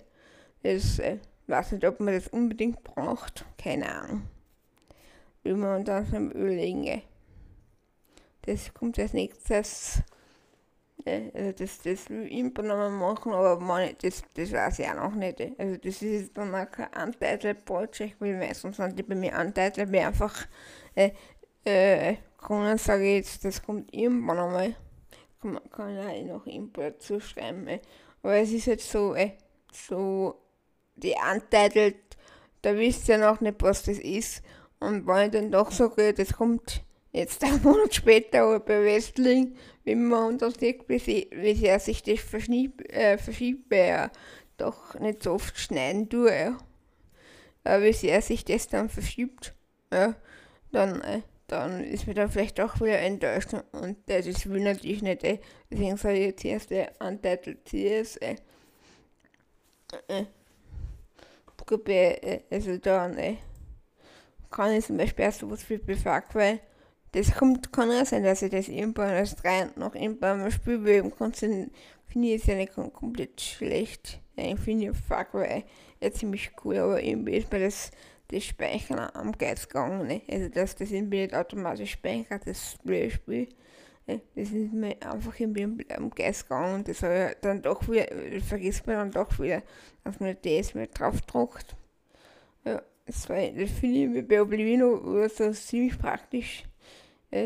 Das 0.62 1.01
äh, 1.01 1.19
weiß 1.49 1.73
nicht, 1.73 1.85
ob 1.85 2.01
man 2.01 2.14
das 2.14 2.29
unbedingt 2.29 2.83
braucht, 2.83 3.45
keine 3.59 3.93
Ahnung 3.93 4.23
will 5.45 5.57
man 5.57 5.85
dann 5.85 6.07
schon 6.07 6.31
überlegen. 6.33 7.03
Das 8.43 8.75
kommt 8.75 8.99
als 8.99 9.13
nächstes. 9.13 10.03
Also 11.07 11.53
das, 11.53 11.83
das 11.83 12.09
will 12.09 12.27
ich 12.31 12.43
nochmal 12.43 12.91
machen, 12.91 13.33
aber 13.33 13.61
man, 13.61 13.91
das, 14.01 14.23
das 14.35 14.53
weiß 14.53 14.79
ich 14.79 14.89
auch 14.89 14.95
noch 14.95 15.15
nicht. 15.15 15.39
Also 15.59 15.77
das 15.77 16.01
ist 16.01 16.37
dann 16.37 16.55
auch 16.55 16.71
kein 16.71 16.89
Untitled-Project, 17.09 18.21
weil 18.21 18.39
meistens 18.39 18.77
sind 18.77 18.99
die 18.99 19.03
bei 19.03 19.15
mir 19.15 19.39
Untitled, 19.39 19.93
weil 19.93 20.07
einfach 20.07 20.47
äh, 20.95 21.11
äh, 21.65 22.17
Kronen 22.39 22.79
sage 22.79 23.05
ich 23.05 23.17
jetzt, 23.17 23.45
das 23.45 23.63
kommt 23.63 23.93
irgendwann 23.93 24.39
einmal. 24.39 24.77
Kann, 25.43 25.61
kann 25.71 25.95
ja 25.95 26.11
eh 26.11 26.25
noch 26.25 26.47
Import 26.47 27.03
zuschreiben. 27.03 27.67
Äh. 27.67 27.81
Aber 28.23 28.37
es 28.37 28.53
ist 28.53 28.67
jetzt 28.67 28.91
so, 28.91 29.15
äh, 29.15 29.33
so 29.73 30.41
die 30.97 31.15
Untitled, 31.33 31.97
da 32.63 32.75
wisst 32.77 33.09
ihr 33.09 33.19
noch 33.19 33.41
nicht, 33.41 33.63
was 33.63 33.83
das 33.83 33.99
ist. 33.99 34.43
Und 34.81 35.07
wenn 35.07 35.27
ich 35.27 35.31
dann 35.33 35.51
doch 35.51 35.71
sage, 35.71 36.13
das 36.13 36.35
kommt 36.35 36.85
jetzt 37.13 37.43
einen 37.45 37.63
Monat 37.63 37.95
später 37.95 38.59
bei 38.61 38.83
Wrestling, 38.83 39.57
wenn 39.85 40.09
man 40.09 40.35
untersieht, 40.35 40.89
wie, 40.89 40.99
sie, 40.99 41.31
wie 41.33 41.55
sehr 41.55 41.79
sich 41.79 42.03
das 42.03 42.21
verschiebt, 42.21 42.91
äh, 42.93 43.17
verschiebt 43.19 43.71
weil 43.71 43.79
er 43.79 44.11
doch 44.57 44.99
nicht 44.99 45.23
so 45.23 45.33
oft 45.33 45.59
schneiden 45.59 46.09
tue, 46.09 46.31
ja. 46.35 46.59
äh, 47.65 47.83
wie 47.83 47.93
sehr 47.93 48.21
sich 48.21 48.45
das 48.45 48.69
dann 48.69 48.89
verschiebt, 48.89 49.55
ja, 49.93 50.15
dann, 50.73 51.01
äh, 51.03 51.21
dann 51.47 51.85
ist 51.85 52.07
mir 52.07 52.15
dann 52.15 52.31
vielleicht 52.31 52.61
auch 52.61 52.81
wieder 52.81 52.99
enttäuscht 52.99 53.55
und 53.73 53.97
das 54.07 54.27
ist 54.27 54.49
will 54.49 54.63
natürlich 54.63 55.03
nicht, 55.03 55.23
ey. 55.25 55.41
deswegen 55.71 55.97
soll 55.97 56.13
ich 56.13 56.27
jetzt 56.27 56.45
erst 56.45 56.71
der 56.71 56.93
Untitled 57.01 57.65
CS, 57.65 58.17
ey. 58.17 58.37
Äh, 60.09 60.25
äh, 61.87 62.41
also 62.51 62.77
dann, 62.79 63.17
ey, 63.19 63.39
kann 64.55 64.73
ich 64.73 64.87
zum 64.87 64.97
Beispiel 64.97 65.25
erst 65.25 65.40
sowas 65.40 65.69
wie 65.69 65.79
befragt, 65.79 66.35
weil 66.35 66.61
das 67.11 67.35
kommt, 67.35 67.73
kann 67.73 67.90
auch 67.90 68.07
sein, 68.07 68.23
dass 68.23 68.43
ich 68.43 68.51
das 68.51 68.69
irgendwann 68.69 69.11
als 69.11 69.35
3 69.37 69.71
noch 69.77 69.95
irgendwann 69.95 70.40
mal 70.40 70.51
spiele, 70.51 70.85
weil 70.85 70.95
im 70.97 71.11
Ganzen 71.11 71.73
finde 72.07 72.29
ich 72.29 72.43
es 72.43 72.47
ja 72.47 72.55
nicht 72.55 72.73
komplett 72.73 73.40
schlecht. 73.40 74.21
Ich 74.37 74.59
finde 74.61 74.95
fuck, 74.95 75.29
weil 75.33 75.64
ja 76.01 76.11
ziemlich 76.12 76.53
cool, 76.64 76.79
aber 76.79 77.03
irgendwie 77.03 77.37
ist 77.37 77.53
mir 77.53 77.61
das, 77.61 77.90
das 78.29 78.45
Speichern 78.45 79.11
am 79.14 79.33
Geist 79.33 79.69
gegangen. 79.69 80.07
Ne? 80.07 80.23
Also 80.31 80.49
dass 80.49 80.77
das 80.77 80.93
irgendwie 80.93 81.23
nicht 81.23 81.35
automatisch 81.35 81.93
speichert, 81.93 82.47
das 82.47 82.77
blöde 82.85 83.11
Spiel. 83.11 83.49
Ne? 84.07 84.21
Das 84.37 84.51
ist 84.51 84.73
mir 84.73 84.97
einfach 85.03 85.38
irgendwie 85.38 85.87
am 85.90 86.11
Geist 86.11 86.49
gegangen 86.49 86.75
und 86.77 86.88
das 86.88 87.03
habe 87.03 87.31
ich 87.33 87.40
dann 87.40 87.62
doch 87.62 87.88
wieder, 87.88 88.07
vergisst 88.40 88.87
man 88.87 88.97
dann 88.97 89.11
doch 89.11 89.38
wieder, 89.40 89.62
dass 90.05 90.21
man 90.21 90.37
das 90.43 90.75
mit 90.75 90.99
drauf 90.99 91.21
druckt. 91.23 91.77
Ja, 93.07 93.51
das, 93.53 93.71
finde 93.71 94.21
ich 94.21 94.29
bei 94.29 94.40
Oblivino 94.40 95.29
so 95.29 95.53
ziemlich 95.53 95.99
praktisch 95.99 96.64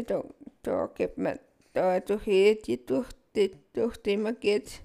da, 0.07 0.25
da 0.63 0.87
geht 0.95 1.17
man, 1.19 1.39
da 1.73 2.01
durch 2.01 2.27
jede 2.27 2.77
durch, 2.79 3.09
die, 3.35 3.53
durch 3.73 3.97
die 3.99 4.17
man 4.17 4.39
geht, 4.39 4.83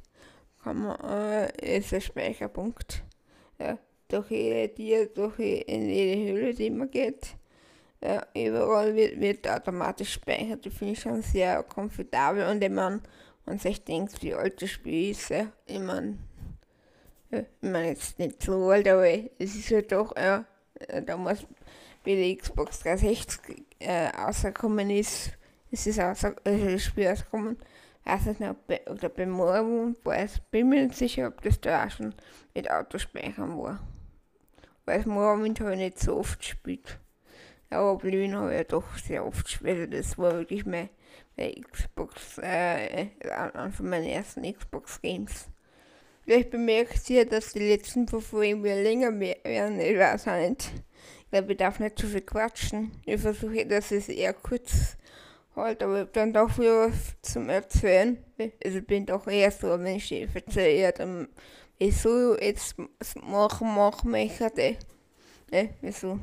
kann 0.64 0.84
man, 0.84 1.00
äh, 1.02 1.78
ist 1.78 1.94
ein 1.94 2.02
Speicherpunkt. 2.02 3.04
Ja, 3.60 3.78
durch 4.08 4.32
jede 4.32 4.74
Tier, 4.74 5.08
durch 5.08 5.40
in 5.40 5.90
jede 5.90 6.32
Höhle, 6.32 6.54
die 6.54 6.70
man 6.70 6.90
geht. 6.90 7.36
Ja, 8.02 8.26
überall 8.36 8.96
wird, 8.96 9.20
wird 9.20 9.48
automatisch 9.48 10.16
gespeichert. 10.16 10.66
Das 10.66 10.74
finde 10.74 10.94
ich 10.94 11.00
schon 11.00 11.22
sehr 11.22 11.64
komfortabel. 11.64 12.48
Und 12.48 12.62
wenn 12.62 12.74
man, 12.74 13.02
man 13.46 13.60
sich 13.60 13.84
denkt, 13.84 14.22
wie 14.22 14.34
alt 14.34 14.62
das 14.62 14.72
Spiel 14.72 15.12
ist, 15.12 15.30
ja, 15.30 15.52
ich 15.66 15.80
meine, 15.80 16.18
ja, 17.32 17.40
ich 17.40 17.46
meine 17.62 17.90
jetzt 17.90 18.20
nicht 18.20 18.44
so 18.44 18.70
alt, 18.70 18.88
aber 18.88 19.08
es 19.08 19.56
ist 19.56 19.72
halt 19.72 19.92
doch, 19.92 20.16
ja, 20.18 20.46
damals 21.06 21.46
wie 22.04 22.16
die 22.16 22.38
Xbox 22.38 22.82
360 22.82 23.66
äh, 23.80 24.08
rausgekommen 24.08 24.90
ist, 24.90 25.32
ist 25.72 25.88
es 25.88 26.00
außer, 26.00 26.36
also 26.44 26.66
das 26.66 26.84
Spiel 26.84 27.08
rausgekommen, 27.08 27.58
weiß 28.06 28.26
nicht, 28.26 28.42
ob 28.42 28.68
bei, 28.68 28.82
oder 28.90 29.10
bei 29.10 29.26
Morgen 29.26 29.96
war 30.04 30.18
es, 30.18 30.40
bin 30.52 30.70
mir 30.70 30.84
nicht 30.84 30.96
sicher, 30.96 31.28
ob 31.28 31.42
das 31.42 31.60
da 31.62 31.86
auch 31.86 31.92
schon 31.92 32.14
mit 32.54 32.70
Autospeichern 32.70 33.58
war. 33.58 33.80
Weil 34.86 34.98
das 34.98 35.06
Morgen 35.06 35.56
habe 35.60 35.72
ich 35.74 35.78
nicht 35.78 36.00
so 36.00 36.18
oft 36.18 36.40
gespielt. 36.40 37.00
Aber 37.70 37.94
Oblivion 37.94 38.36
habe 38.36 38.52
ich 38.52 38.58
ja 38.58 38.64
doch 38.66 38.98
sehr 38.98 39.26
oft 39.26 39.46
gespielt. 39.46 39.94
Das 39.94 40.18
war 40.18 40.34
wirklich 40.34 40.66
mein, 40.66 40.90
mein 41.38 41.54
Xbox, 41.72 42.38
äh, 42.40 43.08
einer 43.32 43.72
von 43.72 43.90
meinen 43.90 44.06
ersten 44.06 44.44
Xbox-Games. 44.44 45.50
Vielleicht 46.24 46.52
bemerkt 46.52 47.10
ihr, 47.10 47.26
dass 47.26 47.54
die 47.54 47.60
letzten 47.60 48.08
Folgen 48.08 48.64
länger 48.64 49.20
werden, 49.20 49.80
ich 49.80 49.98
weiß 49.98 50.28
auch 50.28 50.38
nicht 50.38 50.72
glaube, 51.34 51.54
ich 51.54 51.58
darf 51.58 51.80
nicht 51.80 51.98
zu 51.98 52.08
viel 52.08 52.22
quatschen. 52.22 52.92
Ich 53.06 53.22
versuche, 53.22 53.66
dass 53.66 53.92
es 53.92 54.08
eher 54.08 54.34
kurz 54.34 54.98
halt, 55.56 55.82
aber 55.82 56.06
dann 56.06 56.32
doch 56.32 56.58
wieder 56.60 56.90
was 56.90 57.16
zum 57.24 57.50
Erzählen. 57.50 58.24
Also 58.64 58.78
ich 58.78 58.86
bin 58.86 59.06
doch 59.06 59.26
eher 59.28 59.52
so 59.52 59.72
ein 59.72 59.82
Mensch, 59.82 60.12
ich 60.12 60.34
erzähle 60.34 60.94
dann, 60.94 61.28
ich 61.80 61.98
so 61.98 62.38
jetzt 62.40 62.76
machen, 63.24 63.74
machen 63.74 64.12
möchte. 64.12 64.78
Ne, 65.52 65.70
wieso? 65.82 66.20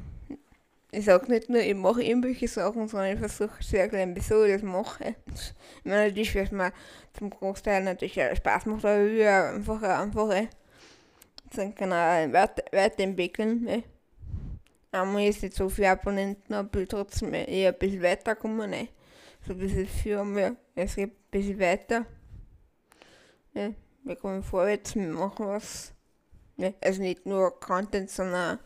Ich 0.93 1.05
sag 1.05 1.29
nicht 1.29 1.49
nur, 1.49 1.61
ich 1.61 1.75
mache 1.75 2.03
irgendwelche 2.03 2.49
Sachen, 2.49 2.89
sondern 2.89 3.13
ich 3.13 3.19
versuche 3.19 3.63
sehr 3.63 3.89
klein, 3.89 4.15
wieso 4.17 4.45
ich 4.45 4.55
das 4.55 4.63
mache. 4.63 5.15
Ich 5.35 5.85
meine, 5.85 6.09
natürlich, 6.09 6.35
was 6.35 6.51
mir 6.51 6.73
zum 7.13 7.31
Großteil 7.31 7.85
natürlich 7.85 8.15
Spaß 8.15 8.67
macht, 8.67 8.85
aber 8.85 9.05
ich 9.05 9.13
will 9.13 9.27
einfach, 9.27 9.83
einfach, 9.83 10.49
so 11.53 11.73
Kanal 11.73 12.33
weiter, 12.33 12.65
weiterentwickeln. 12.73 13.63
Ne? 13.63 13.85
Einmal 14.93 15.27
ist 15.27 15.43
nicht 15.43 15.55
so 15.55 15.69
viele 15.69 15.91
Abonnenten, 15.91 16.55
aber 16.55 16.87
trotzdem 16.87 17.35
eher 17.35 17.73
ein 17.73 17.79
bisschen 17.79 18.03
weiterkommen. 18.03 18.71
Ne? 18.71 18.89
So 19.47 19.53
ein 19.53 19.59
bisschen 19.59 19.87
für 19.87 20.25
mir. 20.25 20.57
Es 20.75 20.97
geht 20.97 21.11
ein 21.11 21.17
bisschen 21.31 21.61
weiter. 21.61 22.07
Ne? 23.53 23.75
Wir 24.05 24.17
kommen 24.17 24.43
vorwärts, 24.43 24.95
wir 24.95 25.09
machen 25.09 25.47
was. 25.47 25.93
Ne? 26.57 26.75
Also 26.81 27.03
nicht 27.03 27.27
nur 27.27 27.59
Content, 27.59 28.11
sondern 28.11 28.59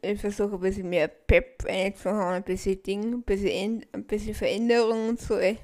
ich 0.00 0.20
versuche 0.20 0.54
ein 0.54 0.60
bisschen 0.60 0.88
mehr 0.88 1.08
Pep 1.08 1.64
einzuhauen, 1.66 2.34
ein 2.34 2.42
bisschen 2.42 2.82
Ding, 2.82 3.14
ein 3.14 3.22
bisschen, 3.22 3.84
ein 3.92 4.04
bisschen 4.04 4.34
Veränderung 4.34 5.10
und 5.10 5.20
so. 5.20 5.36
Ey. 5.36 5.58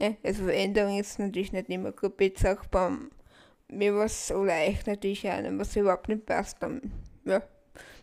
Ja, 0.00 0.14
also 0.22 0.44
Veränderung 0.44 0.98
ist 0.98 1.18
natürlich 1.18 1.52
nicht 1.52 1.68
immer 1.70 1.92
gut, 1.92 2.20
ich 2.20 2.38
sag, 2.38 2.68
mir 3.68 3.94
war 3.94 4.06
es 4.06 4.28
so 4.28 4.44
leicht 4.44 4.86
natürlich 4.86 5.28
auch, 5.28 5.42
was 5.52 5.76
überhaupt 5.76 6.08
nicht 6.08 6.24
passt. 6.24 6.62
Dann, 6.62 6.92
ja, 7.24 7.42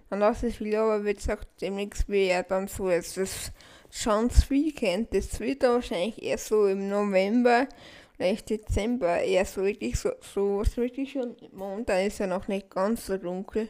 dann 0.10 0.19
lasse 0.19 0.47
ich 0.47 0.58
viel, 0.58 0.75
aber 0.75 1.03
wie 1.05 1.13
gesagt, 1.13 1.47
demnächst 1.62 2.08
ja 2.10 2.43
dann 2.43 2.67
so 2.67 2.89
jetzt 2.89 3.17
das 3.17 3.51
Chance 3.91 4.49
Weekend. 4.49 5.13
Das 5.13 5.39
wird 5.39 5.63
dann 5.63 5.75
wahrscheinlich 5.75 6.21
eher 6.21 6.38
so 6.38 6.67
im 6.67 6.89
November, 6.89 7.67
vielleicht 8.15 8.49
Dezember, 8.49 9.21
eher 9.21 9.45
so 9.45 9.63
wirklich 9.63 9.97
so, 9.97 10.12
so 10.21 10.60
was 10.60 10.77
wirklich 10.77 11.13
schon. 11.13 11.36
Momentan 11.53 12.05
ist 12.05 12.19
ja 12.19 12.27
noch 12.27 12.47
nicht 12.47 12.69
ganz 12.69 13.05
so 13.05 13.17
dunkel. 13.17 13.69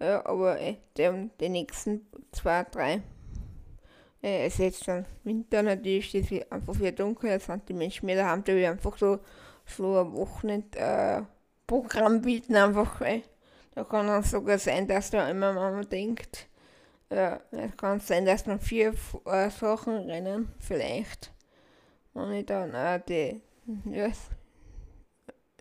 Ja, 0.00 0.24
aber 0.24 0.58
äh, 0.60 0.76
der, 0.96 1.12
die 1.40 1.48
nächsten 1.48 2.06
zwei, 2.32 2.64
drei. 2.64 3.02
Äh, 4.22 4.46
es 4.46 4.54
ist 4.54 4.58
jetzt 4.58 4.88
dann 4.88 5.06
Winter 5.24 5.62
natürlich, 5.62 6.14
ist 6.14 6.32
es 6.32 6.50
einfach 6.50 6.78
wieder 6.78 6.92
dunkel, 6.92 7.30
jetzt 7.30 7.46
sind 7.46 7.68
die 7.68 7.74
Menschen 7.74 8.06
mehr 8.06 8.16
daheim, 8.16 8.42
die 8.44 8.66
einfach 8.66 8.96
so, 8.96 9.20
so 9.66 9.98
ein 9.98 10.12
Wochenend 10.14 10.74
äh, 10.76 11.22
Programm 11.66 12.22
bieten, 12.22 12.56
einfach. 12.56 13.00
Äh, 13.02 13.22
da 13.74 13.84
kann 13.84 14.08
es 14.08 14.30
sogar 14.30 14.58
sein, 14.58 14.88
dass 14.88 15.10
da 15.10 15.28
immer 15.28 15.52
Mama 15.52 15.82
denkt, 15.82 16.48
ja, 17.10 17.40
es 17.50 17.76
kann 17.76 18.00
sein, 18.00 18.24
dass 18.24 18.46
noch 18.46 18.60
vier 18.60 18.94
äh, 19.26 19.50
Sachen 19.50 19.96
rennen, 20.10 20.52
vielleicht. 20.58 21.32
Und 22.14 22.32
ich 22.32 22.46
dann 22.46 22.74
auch 22.74 22.98
die, 23.04 23.40
ja, 23.84 24.08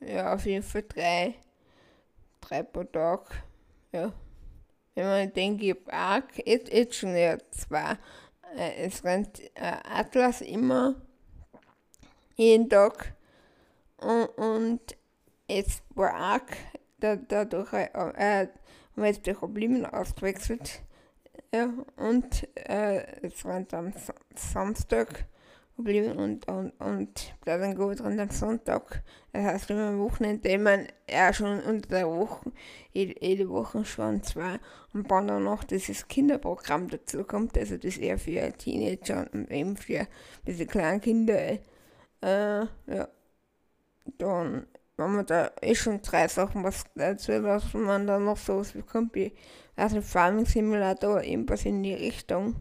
ja, 0.02 0.34
auf 0.34 0.45
jeden 0.45 0.63
Fall 0.63 0.84
drei, 0.84 1.36
drei 2.41 2.63
pro 2.63 2.84
Tag, 2.84 3.43
ja. 3.91 4.13
Wenn 5.00 5.08
man 5.08 5.32
habe 5.32 5.94
auch 5.94 6.46
jetzt, 6.46 6.74
jetzt 6.74 6.96
schon 6.98 7.16
ja 7.16 7.38
zwei, 7.52 7.98
äh, 8.58 8.86
es 8.86 9.02
rennt 9.06 9.40
äh, 9.56 9.78
Atlas 9.90 10.42
immer, 10.42 10.96
jeden 12.36 12.70
Tag. 12.70 13.14
Und, 13.96 14.26
und 14.38 14.98
jetzt 15.48 15.84
war 15.96 16.42
da, 17.00 17.16
dadurch 17.16 17.72
äh, 17.72 17.88
haben 17.94 18.50
wir 18.96 19.06
jetzt 19.06 19.26
die 19.26 19.32
Probleme 19.32 19.94
ausgewechselt. 19.94 20.82
Ja, 21.54 21.70
und 21.96 22.46
äh, 22.56 23.26
es 23.26 23.46
waren 23.46 23.68
am 23.72 23.94
Samstag 24.36 25.28
Probleme 25.80 26.13
und, 26.13 26.46
und, 26.50 26.72
und 26.82 27.34
dann 27.46 27.74
gut 27.74 28.02
dran 28.02 28.20
am 28.20 28.30
Sonntag. 28.32 29.02
Das 29.32 29.46
heißt, 29.46 29.70
immer 29.70 29.88
am 29.88 30.00
Wochenende, 30.00 30.58
meine, 30.58 30.88
ja 31.10 31.32
schon 31.32 31.62
unter 31.62 31.88
der 31.88 32.06
Woche, 32.06 32.52
jede, 32.92 33.15
jede 33.26 33.48
Woche 33.48 33.86
schon 33.86 34.22
zwei. 34.22 34.60
Und 34.94 35.10
dann 35.10 35.30
auch 35.30 35.39
noch 35.39 35.63
dieses 35.63 36.10
Kinderprogramm 36.10 36.89
dazu 36.89 37.24
kommt, 37.24 37.58
also 37.58 37.78
das 37.78 37.96
eher 37.96 38.18
für 38.18 38.52
Teenager 38.52 39.28
und 39.32 39.50
eben 39.50 39.78
für 39.78 40.06
diese 40.46 40.65
kleinen 40.65 41.00
Kinder. 41.00 41.39
Äh, 41.39 41.60
ja, 42.22 43.08
dann 44.18 44.68
wenn 44.98 45.15
man 45.15 45.26
da 45.26 45.52
eh 45.62 45.76
schon 45.76 46.02
drei 46.02 46.28
Sachen 46.28 46.62
was 46.65 46.84
dazu, 46.94 47.32
was 47.44 47.74
man 47.74 48.06
dann 48.06 48.26
noch 48.26 48.36
sowas 48.36 48.74
bekommt, 48.74 49.15
wie 49.15 49.32
also 49.78 50.02
Farming 50.02 50.46
Simulator 50.46 51.24
irgendwas 51.24 51.63
in 51.63 51.82
die 51.84 51.94
Richtung, 51.94 52.58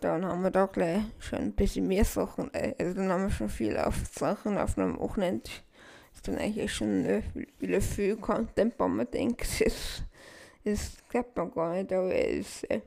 dann 0.00 0.24
haben 0.24 0.42
wir 0.42 0.50
da 0.50 0.66
gleich 0.66 1.02
schon 1.18 1.38
ein 1.38 1.52
bisschen 1.52 1.88
mehr 1.88 2.04
Sachen, 2.04 2.52
äh, 2.54 2.74
also 2.78 2.94
dann 2.94 3.10
haben 3.10 3.24
wir 3.24 3.30
schon 3.30 3.48
viel 3.48 3.76
auf 3.76 3.94
Sachen 4.12 4.58
auf 4.58 4.78
einem 4.78 4.98
Wochenende. 4.98 5.50
Ist 6.14 6.28
dann 6.28 6.38
eigentlich 6.38 6.72
schon 6.72 7.04
äh, 7.06 7.22
wieder 7.58 7.80
viel 7.80 8.16
Content, 8.16 8.74
wenn 8.78 8.96
man 8.96 9.10
denkt, 9.10 9.46
das, 9.64 10.02
das 10.64 10.96
glaubt 11.08 11.36
man 11.36 11.50
gar 11.50 11.74
nicht, 11.74 11.92
aber 11.92 12.14
es 12.14 12.62
ist, 12.62 12.82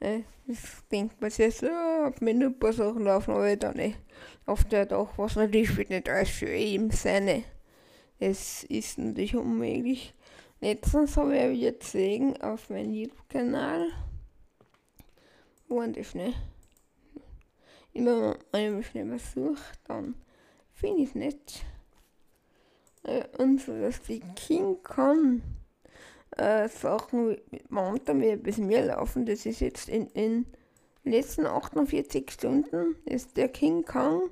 äh, 0.00 0.22
das 0.46 0.82
denkt 0.90 1.20
man 1.20 1.30
sich 1.30 1.56
so, 1.56 1.68
auf 1.68 2.20
mir 2.20 2.34
nur 2.34 2.48
ein 2.48 2.58
paar 2.58 2.72
Sachen 2.72 3.04
laufen, 3.04 3.32
aber 3.32 3.54
dann 3.56 3.76
nicht 3.76 3.98
auf 4.46 4.64
der 4.64 4.86
doch, 4.86 5.16
was 5.16 5.36
natürlich 5.36 5.76
wird 5.76 5.90
nicht 5.90 6.08
alles 6.08 6.30
für 6.30 6.52
ihn 6.52 6.90
seine. 6.90 7.44
Es 8.18 8.64
ist 8.64 8.98
natürlich 8.98 9.36
unmöglich. 9.36 10.14
Letztens 10.60 11.16
habe 11.16 11.36
ich 11.36 11.60
jetzt 11.60 11.92
gesehen 11.92 12.40
auf 12.40 12.70
meinem 12.70 12.92
YouTube-Kanal. 12.92 13.88
War 15.74 15.88
das 15.88 16.08
schnell? 16.08 16.34
Immer 17.94 18.36
wenn 18.52 18.80
ich 18.80 18.94
was 18.94 19.32
suche, 19.32 19.62
dann 19.84 20.14
finde 20.74 21.02
ich 21.02 21.08
es 21.08 21.14
nicht. 21.14 21.64
Äh, 23.04 23.24
und 23.38 23.58
so, 23.58 23.72
dass 23.80 24.02
die 24.02 24.20
King 24.36 24.82
Kong 24.82 25.40
äh, 26.36 26.68
Sachen 26.68 27.38
momentan 27.70 28.20
wieder 28.20 28.36
bisschen 28.36 28.66
mehr 28.66 28.84
laufen. 28.84 29.24
Das 29.24 29.46
ist 29.46 29.60
jetzt 29.60 29.88
in, 29.88 30.46
Die 31.04 31.10
letzten 31.10 31.46
48 31.46 32.30
Stunden 32.30 32.96
ist 33.06 33.38
der 33.38 33.48
King 33.48 33.82
Kong 33.82 34.28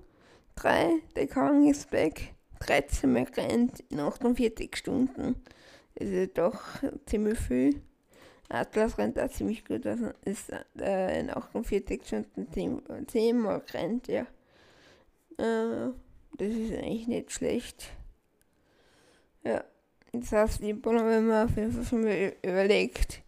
3, 0.56 0.90
der 1.16 1.26
Kong 1.26 1.66
ist 1.70 1.90
back, 1.90 2.34
13 2.58 3.10
Mal 3.10 3.24
gerannt 3.24 3.82
in 3.88 3.98
48 3.98 4.76
Stunden. 4.76 5.36
Das 5.94 6.08
ist 6.08 6.36
doch 6.36 6.60
ziemlich 7.06 7.38
viel. 7.38 7.80
Atlas 8.50 8.98
rennt 8.98 9.18
auch 9.18 9.30
ziemlich 9.30 9.64
gut, 9.64 9.86
also 9.86 10.10
ist 10.24 10.52
äh, 10.78 11.20
in 11.20 11.30
48 11.30 12.02
Stunden 12.04 12.50
10, 12.52 12.82
10 13.06 13.38
Mal 13.38 13.60
gerannt, 13.60 14.08
ja. 14.08 14.26
Äh, 15.38 15.92
das 16.36 16.48
ist 16.48 16.72
eigentlich 16.72 17.06
nicht 17.06 17.32
schlecht. 17.32 17.90
Ja, 19.44 19.64
das 20.12 20.32
heißt, 20.32 20.62
ich 20.62 20.74
habe 20.84 21.20
mir 21.22 21.44
auf 21.44 21.56
jeden 21.56 21.72
Fall 21.72 21.84
schon 21.84 22.02
überlegt, 22.42 23.22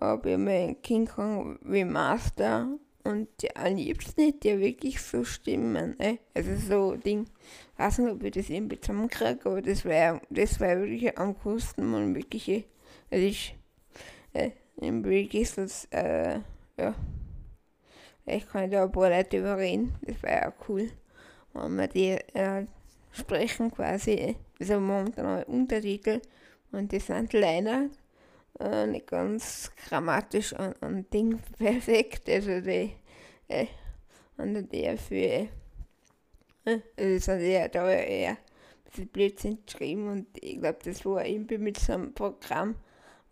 ob 0.00 0.26
ich 0.26 0.38
mir 0.38 0.74
King 0.76 1.06
Kong 1.06 1.58
Remaster 1.64 2.68
und 3.04 3.28
am 3.54 3.76
liebsten 3.76 4.20
nicht 4.22 4.44
ja 4.44 4.58
wirklich 4.58 5.00
so 5.00 5.24
stimmen, 5.24 5.94
ne? 5.98 6.18
Also 6.32 6.56
so 6.56 6.96
Ding. 6.96 7.26
Ich 7.74 7.78
weiß 7.78 7.98
nicht, 7.98 8.12
ob 8.12 8.22
ich 8.22 8.32
das 8.32 8.48
irgendwie 8.48 8.80
zusammenkriege, 8.80 9.40
aber 9.44 9.60
das 9.60 9.84
wäre 9.84 10.22
das 10.30 10.58
wär 10.58 10.80
wirklich 10.80 11.18
am 11.18 11.38
coolsten 11.40 11.92
und 11.92 12.14
wirklich, 12.14 12.66
also 13.10 13.24
ich, 13.24 13.56
äh, 14.34 14.50
im 14.76 15.04
wirklich 15.04 15.50
so, 15.50 15.62
äh, 15.90 16.40
ja. 16.78 16.94
Ich 18.26 18.46
kann 18.48 18.70
da 18.70 18.84
ein 18.84 18.92
paar 18.92 19.10
Leute 19.10 19.38
überreden, 19.38 19.94
das 20.02 20.22
wäre 20.22 20.34
ja 20.34 20.52
cool, 20.68 20.90
wenn 21.52 21.76
wir 21.76 21.88
die 21.88 22.10
äh, 22.34 22.66
sprechen 23.12 23.70
quasi, 23.70 24.36
also 24.60 24.80
momentan 24.80 25.42
Untertitel 25.44 26.20
und 26.72 26.90
die 26.92 27.00
sind 27.00 27.32
leider 27.32 27.88
äh, 28.60 28.86
nicht 28.86 29.06
ganz 29.06 29.70
grammatisch 29.88 30.52
und, 30.52 30.80
und 30.82 31.12
Ding 31.12 31.38
perfekt. 31.58 32.28
Also 32.28 32.60
die 32.60 32.92
äh, 33.48 33.66
und 34.36 34.72
der 34.72 34.98
für 34.98 35.14
äh, 35.14 35.48
also 36.96 37.18
sind 37.18 37.50
ja 37.50 37.68
da 37.68 37.90
eher 37.90 38.30
ein 38.30 38.36
bisschen 38.84 39.08
Blödsinn 39.08 39.58
geschrieben 39.64 40.08
und 40.08 40.26
ich 40.40 40.58
glaube, 40.60 40.78
das 40.84 41.04
war 41.04 41.24
irgendwie 41.24 41.58
mit 41.58 41.78
so 41.78 41.92
einem 41.92 42.14
Programm, 42.14 42.76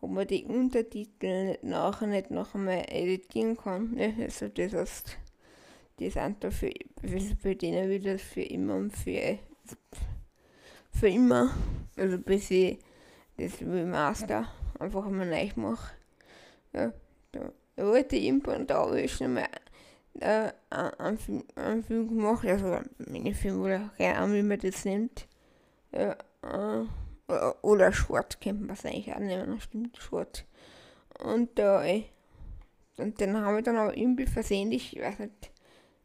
wo 0.03 0.09
man 0.09 0.27
die 0.27 0.45
Untertitel 0.45 1.47
nicht 1.47 1.63
nachher 1.63 2.09
nicht 2.09 2.31
noch 2.33 2.57
einmal 2.57 2.85
editieren 2.89 3.57
kann. 3.57 3.93
Ne? 3.93 4.13
Also 4.21 4.49
das 4.49 4.73
heißt, 4.75 5.17
die 6.01 6.11
sind 6.11 6.43
da 6.43 6.51
für, 6.51 6.73
für, 7.41 7.55
denen 7.55 7.89
wieder 7.89 8.19
für 8.19 8.43
immer 8.43 8.75
und 8.75 8.91
für, 8.91 9.39
für 10.91 11.09
immer. 11.09 11.55
Also 11.97 12.19
bis 12.19 12.51
ich 12.51 12.79
das 13.37 13.61
Remaster 13.61 14.49
einfach 14.81 15.09
mal 15.09 15.25
neu 15.25 15.49
mache. 15.55 15.95
Ja, 16.73 16.93
da, 17.31 17.53
wollte 17.77 18.17
ich 18.17 18.25
irgendwann 18.25 18.67
da 18.67 18.85
habe 18.85 19.03
ich 19.03 19.13
schon 19.13 19.35
mal 19.35 19.47
äh, 20.19 20.51
einen, 20.71 21.19
Film, 21.19 21.45
einen 21.55 21.85
Film 21.85 22.09
gemacht, 22.09 22.45
also 22.45 22.81
Minifilm 22.99 23.63
oder 23.63 23.91
keine 23.97 24.19
Ahnung, 24.19 24.37
wie 24.37 24.43
man 24.43 24.59
das 24.59 24.85
nennt. 24.85 25.29
Ja, 25.93 26.17
äh, 26.43 26.87
oder, 27.33 27.65
oder 27.65 27.93
Short 27.93 28.41
kennt 28.41 28.61
man 28.61 28.77
es 28.77 28.85
eigentlich 28.85 29.13
auch 29.13 29.19
nennen, 29.19 29.61
stimmt, 29.61 29.97
Short. 29.97 30.45
Und 31.19 31.59
äh, 31.59 32.05
und 32.97 33.21
den 33.21 33.37
haben 33.37 33.57
wir 33.57 33.63
dann 33.63 33.77
aber 33.77 33.97
irgendwie 33.97 34.27
versehentlich, 34.27 34.97
ich 34.97 35.03
weiß 35.03 35.19
nicht, 35.21 35.51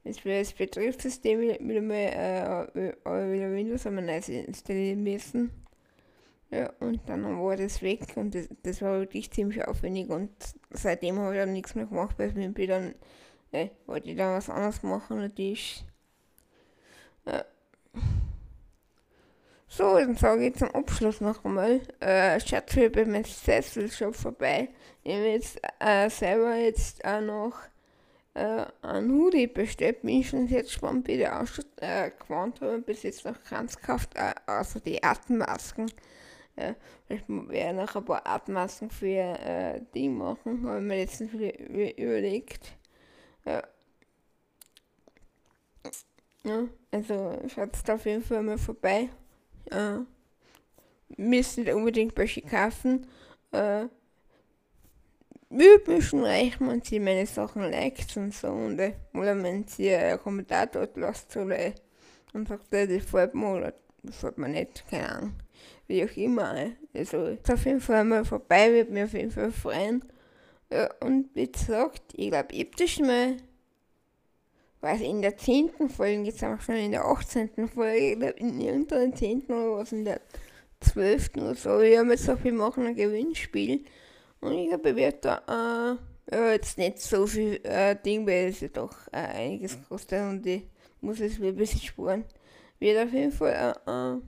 das, 0.03 0.17
das 0.23 0.53
Betriebssystem 0.53 1.39
wieder 1.41 1.81
mal, 1.81 2.67
äh, 2.75 3.33
wieder 3.33 3.51
Windows 3.51 3.85
haben 3.85 3.95
wir 3.95 4.03
neu 4.03 4.17
installieren 4.17 5.03
müssen. 5.03 5.51
Ja, 6.49 6.71
und 6.79 7.01
dann 7.07 7.23
war 7.41 7.57
das 7.57 7.81
weg 7.81 8.15
und 8.15 8.33
das, 8.33 8.47
das 8.63 8.81
war 8.81 9.01
wirklich 9.01 9.29
ziemlich 9.31 9.67
aufwendig 9.67 10.09
und 10.09 10.31
seitdem 10.69 11.19
habe 11.19 11.33
ich 11.33 11.41
dann 11.41 11.51
nichts 11.51 11.75
mehr 11.75 11.87
gemacht, 11.87 12.17
weil 12.17 12.29
ich 12.37 12.67
dann, 12.67 12.95
äh, 13.51 13.67
wollte 13.85 14.11
ich 14.11 14.15
dann 14.17 14.37
was 14.37 14.49
anderes 14.49 14.81
machen 14.81 15.17
natürlich. 15.17 15.83
Ja. 17.25 17.43
So, 19.69 19.97
dann 19.97 20.15
sage 20.15 20.47
ich 20.47 20.55
zum 20.55 20.69
Abschluss 20.71 21.19
noch 21.19 21.43
einmal, 21.43 21.81
äh, 21.99 22.39
schaut 22.39 22.71
für 22.71 22.89
bei 22.89 23.05
meinem 23.05 23.25
Sessel 23.25 23.91
schon 23.91 24.13
vorbei. 24.13 24.69
Ich 25.03 25.13
habe 25.13 25.27
jetzt 25.27 25.59
äh, 25.79 26.09
selber 26.09 26.55
jetzt 26.55 27.03
auch 27.03 27.21
noch 27.21 27.53
äh, 28.33 28.65
einen 28.81 29.11
Hoodie 29.11 29.47
bestellt, 29.47 30.01
bin 30.01 30.21
ich 30.21 30.29
schon 30.29 30.47
jetzt 30.47 30.67
gespannt, 30.67 31.07
wie 31.07 31.17
der 31.17 31.41
ausschaut. 31.41 31.65
Äh, 31.81 32.11
gewandt 32.17 32.61
habe 32.61 32.79
bis 32.79 33.03
jetzt 33.03 33.25
noch 33.25 33.43
keins 33.43 33.77
gekauft, 33.77 34.11
äh, 34.15 34.33
außer 34.45 34.79
die 34.79 35.03
Atemmasken. 35.03 35.91
Ja, 36.55 36.75
ich 37.09 37.21
werde 37.27 37.77
noch 37.77 37.95
ein 37.95 38.05
paar 38.05 38.25
Atemmasken 38.25 38.89
für 38.89 39.07
äh, 39.07 39.81
die 39.93 40.09
machen, 40.09 40.65
habe 40.65 40.79
ich 40.79 40.85
mir 40.85 40.95
letztens 40.95 41.33
überlegt. 41.33 42.73
Ja. 43.45 43.63
ja 46.43 46.63
also 46.91 47.41
schaut 47.47 47.71
da 47.85 47.95
auf 47.95 48.05
jeden 48.05 48.23
Fall 48.23 48.43
mal 48.43 48.57
vorbei. 48.57 49.09
Äh, 49.71 49.99
müsst 51.17 51.57
nicht 51.57 51.73
unbedingt 51.73 52.15
bei 52.15 52.27
kaufen. 52.27 53.07
Äh, 53.51 53.85
mich 55.49 56.05
schon 56.05 56.25
reichen, 56.25 56.67
wenn 56.67 56.81
sie 56.81 56.99
meine 56.99 57.25
Sachen 57.25 57.61
liked 57.61 58.17
und 58.17 58.33
so. 58.33 58.49
Und, 58.49 58.79
äh, 58.79 58.93
oder 59.13 59.41
wenn 59.41 59.65
sie 59.67 59.93
einen 59.93 60.19
Kommentar 60.19 60.67
dort 60.67 60.97
lasst 60.97 61.35
oder 61.37 61.73
und 62.33 62.47
sagt, 62.47 62.71
das 62.71 62.87
gefällt 62.87 63.33
mir 63.33 63.53
oder 63.53 63.73
das 64.03 64.15
gefällt 64.15 64.37
mir 64.37 64.49
nicht, 64.49 64.83
keine 64.89 65.09
Ahnung 65.09 65.33
wie 65.87 66.03
auch 66.03 66.17
immer. 66.17 66.71
Also 66.93 67.25
ist 67.25 67.51
auf 67.51 67.65
jeden 67.65 67.81
Fall 67.81 68.03
mal 68.03 68.25
vorbei, 68.25 68.73
wird 68.73 68.89
mir 68.89 69.05
auf 69.05 69.13
jeden 69.13 69.31
Fall 69.31 69.51
freuen. 69.51 70.03
Ja, 70.71 70.89
und 70.99 71.29
wie 71.33 71.51
gesagt, 71.51 72.13
ich 72.13 72.29
glaube, 72.29 72.53
ich 72.53 72.65
habe 72.65 72.71
das 72.77 72.89
schon 72.89 73.07
mal, 73.07 73.37
was 74.87 75.01
in 75.01 75.21
der 75.21 75.37
10. 75.37 75.89
Folge, 75.89 76.23
jetzt 76.23 76.41
haben 76.41 76.57
wir 76.57 76.61
schon 76.61 76.75
in 76.75 76.91
der 76.91 77.05
18. 77.05 77.67
Folge, 77.67 78.29
in 78.37 78.61
irgendeiner 78.61 79.13
10. 79.13 79.43
oder 79.47 79.77
was 79.77 79.91
in 79.91 80.05
der 80.05 80.21
12. 80.79 81.29
oder 81.35 81.55
so. 81.55 81.79
Ich 81.81 81.97
habe 81.97 82.11
jetzt 82.11 82.29
auch, 82.29 82.43
wir 82.43 82.53
machen 82.53 82.85
ein 82.85 82.95
Gewinnspiel. 82.95 83.83
Und 84.39 84.53
ich 84.53 84.71
ich 84.71 84.95
werde 84.95 85.17
da, 85.21 85.97
äh, 86.31 86.53
jetzt 86.53 86.77
nicht 86.77 86.99
so 86.99 87.25
viel 87.27 87.59
äh, 87.63 87.95
Ding, 87.95 88.25
weil 88.27 88.49
es 88.49 88.61
ja 88.61 88.67
doch 88.69 88.95
äh, 89.11 89.17
einiges 89.17 89.77
kostet 89.87 90.21
und 90.21 90.45
ich 90.45 90.63
muss 91.01 91.19
es 91.19 91.37
wieder 91.37 91.49
ein 91.49 91.55
bisschen 91.55 91.81
sparen. 91.81 92.25
Wird 92.79 93.05
auf 93.05 93.13
jeden 93.13 93.31
Fall, 93.31 93.75
äh, 93.85 93.91
äh 93.91 94.21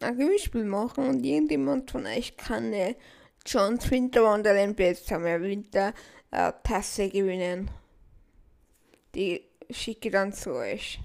ein 0.00 0.18
Gewinnspiel 0.18 0.64
machen 0.64 1.08
und 1.08 1.24
irgendjemand 1.24 1.90
von 1.90 2.06
euch 2.06 2.36
kann 2.36 2.66
eine 2.66 2.94
John's 3.46 3.90
Winter 3.90 4.22
Wonderland 4.22 4.78
Summer 4.96 5.40
Winter 5.40 5.94
äh, 6.30 6.52
Tasse 6.62 7.08
gewinnen. 7.08 7.70
Die 9.14 9.42
schicke 9.70 10.10
dann 10.10 10.32
zu 10.32 10.54
euch. 10.54 11.00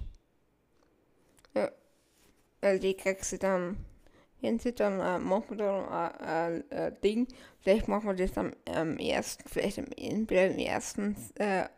Ja. 1.54 1.70
Also 2.60 2.80
die 2.80 2.94
kriegst 2.94 3.32
du 3.32 3.38
dann, 3.38 3.76
wenn 4.40 4.58
sie 4.58 4.74
dann, 4.74 5.00
äh, 5.00 5.18
machen 5.18 5.44
wir 5.50 5.56
dann 5.56 5.88
ein 5.88 6.70
äh, 6.70 6.88
äh, 6.88 6.92
Ding. 7.02 7.28
Vielleicht 7.60 7.88
machen 7.88 8.08
wir 8.08 8.14
das 8.14 8.36
am, 8.36 8.52
am 8.72 8.98
1., 8.98 9.38
vielleicht 9.46 9.78
am, 9.78 9.86
entweder 9.96 10.52
am 10.52 10.58
1. 10.58 10.96
Äh, 11.36 11.68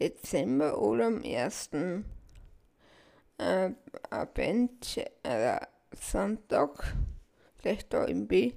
Dezember 0.00 0.80
oder 0.80 1.06
am 1.06 1.22
1. 1.22 1.70
Äh, 3.38 3.70
Advent, 4.10 5.04
äh, 5.22 5.58
Sonntag, 5.92 6.94
vielleicht 7.56 7.92
da 7.92 8.04
im 8.04 8.26
B, 8.26 8.52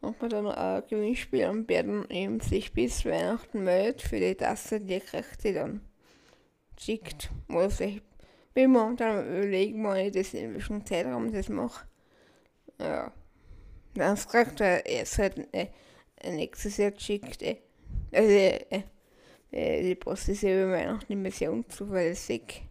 machen 0.00 0.16
wir 0.20 0.28
dann 0.28 0.46
ein 0.46 0.82
Gewinnspiel 0.88 1.48
und 1.48 1.68
werden 1.68 2.08
eben 2.10 2.40
sich 2.40 2.72
bis 2.72 3.04
Weihnachten 3.04 3.64
meldet 3.64 4.02
für 4.02 4.18
die 4.18 4.34
Tasse, 4.34 4.80
die 4.80 5.00
kriegt 5.00 5.44
die 5.44 5.52
dann 5.52 5.80
schickt. 6.78 7.30
Oder 7.48 7.70
vielleicht 7.70 8.02
will 8.54 8.68
man 8.68 8.96
dann 8.96 9.26
überlegen, 9.26 9.84
wann 9.84 9.98
ich 9.98 10.12
das 10.12 10.34
in 10.34 10.54
welchem 10.54 10.84
Zeitraum 10.84 11.32
das 11.32 11.48
mache. 11.48 11.86
Ja. 12.78 13.12
Dann 13.94 14.16
kriegt 14.16 14.60
er 14.60 14.86
erst 14.86 15.18
halt 15.18 15.48
äh, 15.52 15.68
nächstes 16.24 16.76
Jahr 16.78 16.92
geschickt. 16.92 17.42
Äh. 17.42 17.58
Also 18.12 18.30
äh, 18.30 18.82
äh, 19.50 19.82
die 19.82 19.94
Post 19.94 20.28
ist 20.28 20.42
ja 20.42 20.64
über 20.64 20.72
Weihnachten 20.72 21.20
mehr 21.20 21.32
sehr 21.32 21.52
unzuverlässig. 21.52 22.62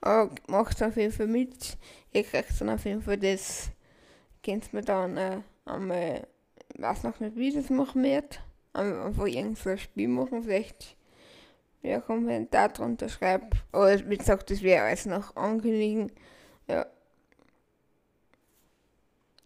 Aber 0.00 0.34
macht 0.48 0.82
auf 0.82 0.96
jeden 0.96 1.12
Fall 1.12 1.26
mit. 1.26 1.78
Ihr 2.12 2.24
kriegt 2.24 2.60
dann 2.60 2.70
auf 2.70 2.84
jeden 2.84 3.02
Fall 3.02 3.18
das, 3.18 3.70
könnt 4.42 4.72
mir 4.72 4.82
dann 4.82 5.16
äh, 5.16 5.40
einmal, 5.64 6.26
ich 6.74 6.82
weiß 6.82 7.04
noch 7.04 7.20
nicht, 7.20 7.36
wie 7.36 7.52
das 7.52 7.70
machen 7.70 8.02
wird, 8.02 8.40
einfach 8.72 9.26
irgendein 9.26 9.78
Spiel 9.78 10.08
machen, 10.08 10.42
vielleicht 10.42 10.96
ja, 11.84 12.00
Kommentar 12.00 12.70
drunter 12.70 13.08
schreibt. 13.08 13.54
Aber 13.70 13.96
wie 14.08 14.16
gesagt, 14.16 14.50
das 14.50 14.62
wäre 14.62 14.84
alles 14.84 15.06
noch 15.06 15.36
ankündigen. 15.36 16.10
Ja. 16.66 16.86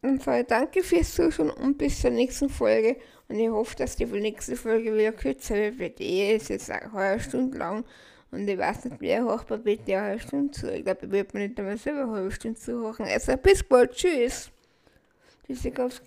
Und 0.03 0.23
so, 0.23 0.31
danke 0.47 0.85
fürs 0.85 1.15
Zuschauen 1.15 1.51
und 1.51 1.77
bis 1.77 2.01
zur 2.01 2.11
nächsten 2.11 2.49
Folge. 2.49 2.97
Und 3.29 3.41
ich 3.41 3.49
hoffe, 3.49 3.75
dass 3.77 3.97
die 3.97 4.07
nächste 4.07 4.57
Folge 4.57 4.95
wieder 4.95 5.13
kürzer 5.13 5.57
wird, 5.57 5.81
weil 5.81 5.91
die 5.91 6.31
ist 6.31 6.49
jetzt 6.49 6.71
eine 6.71 6.93
halbe 6.93 7.21
Stunde 7.21 7.59
lang. 7.59 7.85
Und 8.31 8.47
ich 8.47 8.57
weiß 8.59 8.85
nicht, 8.85 9.01
wer 9.01 9.25
hoch 9.25 9.45
mir 9.51 9.59
bitte 9.59 9.97
eine 9.97 10.07
halbe 10.07 10.23
Stunde 10.23 10.53
zu. 10.53 10.73
Ich 10.73 10.85
glaube, 10.85 11.07
ich 11.07 11.13
werde 11.13 11.37
mir 11.37 11.49
nicht 11.49 11.59
einmal 11.59 11.77
selber 11.77 12.03
eine 12.03 12.13
halbe 12.13 12.31
Stunde 12.31 12.61
zuhören. 12.61 13.07
Also 13.07 13.37
bis 13.37 13.65
bald. 13.65 13.93
Tschüss. 13.93 14.51
Tschüssikowski. 15.47 16.07